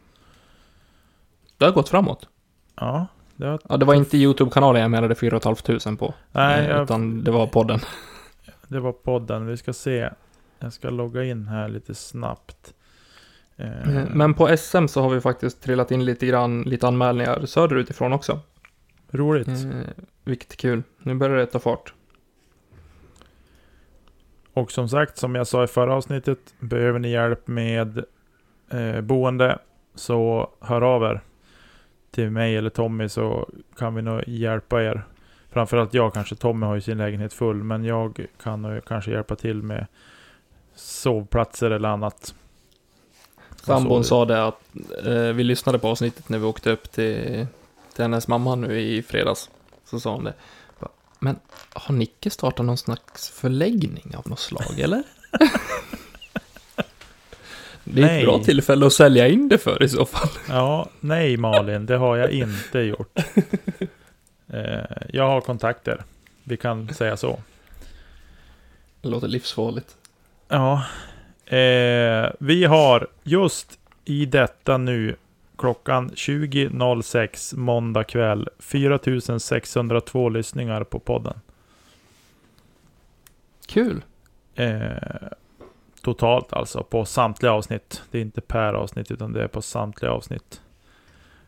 [1.58, 2.28] Det har gått framåt.
[2.76, 6.14] Ja, det har, Ja, det var inte YouTube-kanalen jag menade 4 500 på.
[6.32, 7.80] nej, jag, Utan det var podden.
[8.68, 9.46] det var podden.
[9.46, 10.10] Vi ska se.
[10.58, 12.74] Jag ska logga in här lite snabbt.
[13.56, 17.46] Eh, Eh, Men på SM så har vi faktiskt trillat in lite grann, lite anmälningar
[17.46, 18.40] söderut ifrån också.
[19.10, 19.48] roligt.
[19.48, 20.82] Eh, vilket är kul.
[20.98, 21.92] Nu börjar det ta fart.
[24.54, 28.04] Och som sagt, som jag sa i förra avsnittet, behöver ni hjälp med
[28.70, 29.58] eh, boende
[29.94, 31.20] så hör av er
[32.10, 33.48] till mig eller Tommy så
[33.78, 35.04] kan vi nog hjälpa er.
[35.50, 39.36] Framförallt jag kanske, Tommy har ju sin lägenhet full, men jag kan nog kanske hjälpa
[39.36, 39.86] till med
[40.74, 42.34] sovplatser eller annat.
[43.50, 44.60] Alltså, Sambon sa det att
[45.04, 47.46] eh, vi lyssnade på avsnittet när vi åkte upp till,
[47.94, 49.50] till hennes mamma nu i fredags.
[49.84, 50.34] Så sa hon det.
[51.24, 51.38] Men
[51.72, 55.02] har Nicke startat någon slags förläggning av något slag eller?
[57.84, 58.18] det är Nej.
[58.18, 60.28] ett bra tillfälle att sälja in det för i så fall.
[60.48, 63.18] Ja, nej Malin, det har jag inte gjort.
[64.48, 66.04] Eh, jag har kontakter,
[66.42, 67.38] vi kan säga så.
[69.00, 69.96] Det låter livsfarligt.
[70.48, 70.84] Ja.
[71.46, 75.16] Eh, vi har just i detta nu
[75.58, 81.40] klockan 20.06 måndag kväll 4602 lyssningar på podden.
[83.66, 84.02] Kul.
[84.54, 84.92] Eh,
[86.02, 88.02] totalt alltså på samtliga avsnitt.
[88.10, 90.60] Det är inte per avsnitt utan det är på samtliga avsnitt.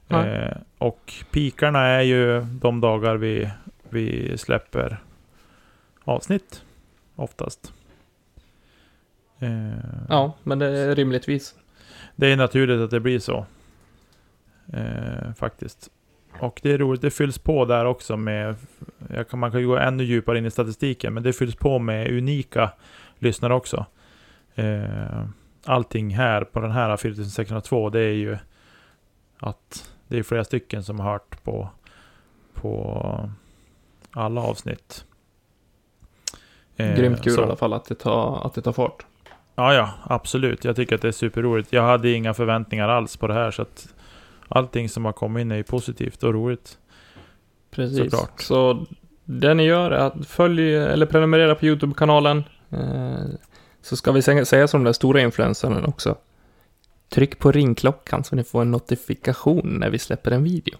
[0.08, 0.26] Ja.
[0.26, 3.50] Eh, och pikarna är ju de dagar vi,
[3.88, 4.98] vi släpper
[6.04, 6.62] avsnitt
[7.16, 7.72] oftast.
[9.38, 9.78] Eh,
[10.08, 11.54] Ja, men det är rimligtvis.
[12.16, 13.46] Det är naturligt att det blir så.
[14.72, 15.90] Eh, faktiskt.
[16.40, 18.56] Och det är roligt, det fylls på där också med,
[19.30, 22.10] kan, man kan ju gå ännu djupare in i statistiken, men det fylls på med
[22.10, 22.70] unika
[23.18, 23.86] lyssnare också.
[24.54, 25.24] Eh,
[25.64, 28.38] allting här på den här 4602, det är ju
[29.38, 31.68] att det är flera stycken som har hört på,
[32.54, 33.30] på
[34.12, 35.04] alla avsnitt.
[36.76, 39.06] Eh, Grymt kul så- i alla fall att det tar, att det tar fart.
[39.54, 40.64] Ja, ja, absolut.
[40.64, 41.72] Jag tycker att det är superroligt.
[41.72, 43.94] Jag hade inga förväntningar alls på det här, så att
[44.48, 46.78] allting som har kommit in är ju positivt och roligt.
[47.70, 47.98] Precis.
[47.98, 48.40] Såklart.
[48.40, 48.86] Så
[49.24, 52.44] det ni gör är att följ eller prenumerera på YouTube-kanalen.
[52.70, 53.24] Eh,
[53.82, 56.16] så ska vi säga, som den där stora influencern också.
[57.08, 60.78] Tryck på ringklockan så ni får en notifikation när vi släpper en video.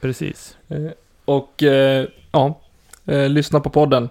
[0.00, 0.56] Precis.
[0.68, 0.90] Eh,
[1.24, 2.60] och eh, ja,
[3.28, 4.08] lyssna på podden.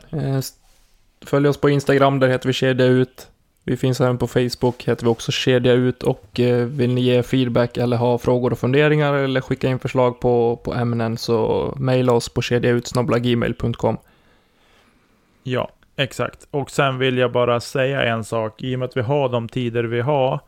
[1.26, 3.28] Följ oss på Instagram, där heter vi Kedja Ut.
[3.68, 6.04] Vi finns även på Facebook, heter vi också Kedja Ut.
[6.04, 10.20] Och eh, vill ni ge feedback eller ha frågor och funderingar eller skicka in förslag
[10.20, 13.98] på, på ämnen så mejla oss på kedjautsnabblagmail.com.
[15.44, 16.48] Ja, exakt.
[16.52, 18.62] Och sen vill jag bara säga en sak.
[18.64, 20.40] I och med att vi har de tider vi har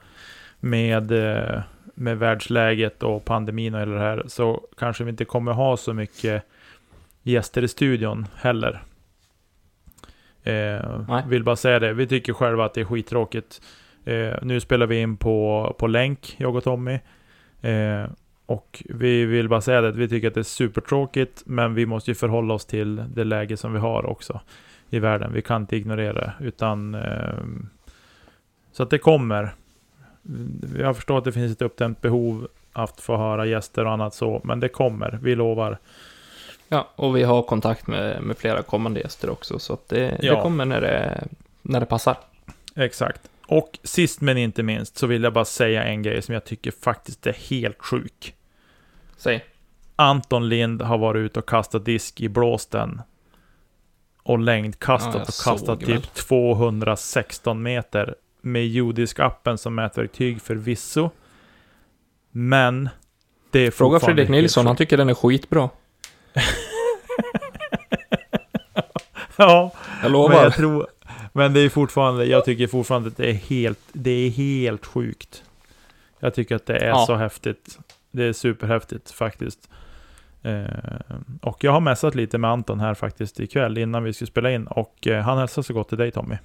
[0.60, 1.62] med, eh,
[1.96, 5.94] med världsläget och pandemin och hela det här, så kanske vi inte kommer ha så
[5.94, 6.44] mycket
[7.24, 8.84] gäster i studion heller.
[10.48, 13.62] Eh, vill bara säga det, vi tycker själva att det är skittråkigt.
[14.06, 17.00] Eh, nu spelar vi in på, på länk, jag och Tommy.
[17.62, 18.06] Eh,
[18.46, 22.12] och vi vill bara säga det, vi tycker att det är supertråkigt, men vi måste
[22.12, 24.42] ju förhålla oss till det läge som vi har också
[24.90, 25.34] i världen.
[25.34, 27.44] Vi kan inte ignorera det, utan eh,
[28.72, 29.54] så att det kommer.
[30.80, 34.42] Jag förstår att det finns ett uppdämt behov att få höra gäster och annat så,
[34.44, 35.78] men det kommer, vi lovar.
[36.68, 40.36] Ja, och vi har kontakt med, med flera kommande gäster också, så att det, ja.
[40.36, 41.28] det kommer när det,
[41.62, 42.18] när det passar.
[42.76, 43.22] Exakt.
[43.48, 46.72] Och sist men inte minst så vill jag bara säga en grej som jag tycker
[46.72, 48.36] faktiskt är helt sjuk.
[49.18, 49.46] Säg.
[49.96, 53.02] Anton Lind har varit ute och kastat disk i blåsten.
[54.24, 56.02] Och längdkastat ja, och kastat typ väl.
[56.02, 58.16] 216 meter.
[58.42, 61.10] Med judisk-appen som mätverktyg förvisso.
[62.32, 62.90] Men
[63.52, 65.70] det är Fråga Fredrik Nilsson, han tycker den är skitbra.
[69.38, 69.72] Ja,
[70.04, 70.30] jag lovar.
[70.30, 70.88] Men, jag tror,
[71.34, 75.44] men det är fortfarande, jag tycker fortfarande att det är helt, det är helt sjukt.
[76.20, 77.06] Jag tycker att det är ja.
[77.06, 77.80] så häftigt.
[78.12, 79.70] Det är superhäftigt faktiskt.
[80.42, 80.66] Eh,
[81.42, 84.68] och jag har mässat lite med Anton här faktiskt ikväll innan vi skulle spela in
[84.68, 86.38] och eh, han hälsar så gott till dig Tommy.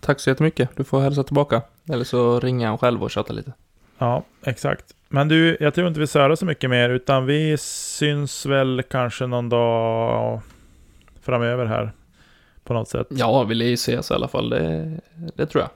[0.00, 0.70] Tack så jättemycket.
[0.76, 1.62] Du får hälsa tillbaka.
[1.88, 3.52] Eller så ringer han själv och tjatar lite.
[3.98, 4.95] Ja, exakt.
[5.08, 9.26] Men du, jag tror inte vi sörar så mycket mer, utan vi syns väl kanske
[9.26, 10.40] någon dag
[11.22, 11.92] framöver här.
[12.64, 13.06] På något sätt.
[13.10, 14.48] Ja, vi lär ju ses i alla fall.
[14.48, 15.00] Det,
[15.34, 15.70] det tror jag.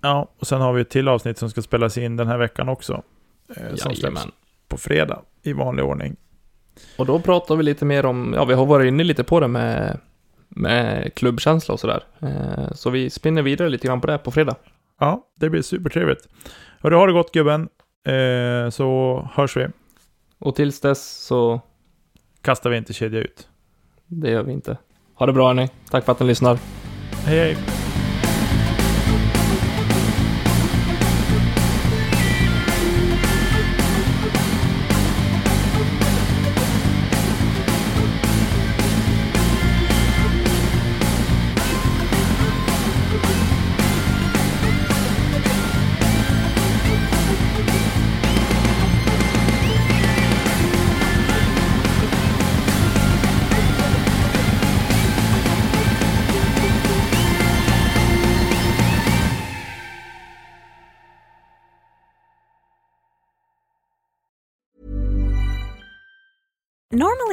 [0.00, 2.68] Ja, och sen har vi ett till avsnitt som ska spelas in den här veckan
[2.68, 3.02] också.
[3.56, 4.26] Eh, som släpps
[4.68, 6.16] på fredag i vanlig ordning.
[6.98, 9.48] Och då pratar vi lite mer om, ja vi har varit inne lite på det
[9.48, 9.98] med,
[10.48, 12.02] med klubbkänsla och sådär.
[12.20, 14.56] Eh, så vi spinner vidare lite grann på det på fredag.
[15.00, 16.28] Ja, det blir supertrevligt.
[16.80, 17.68] Hörru, ha det gott gubben.
[18.08, 19.66] Eh, så hörs vi.
[20.38, 21.60] Och tills dess så...
[22.42, 23.48] Kastar vi inte kedja ut.
[24.06, 24.76] Det gör vi inte.
[25.14, 25.68] Ha det bra hörni.
[25.90, 26.58] Tack för att ni lyssnar.
[27.26, 27.77] Hej hej.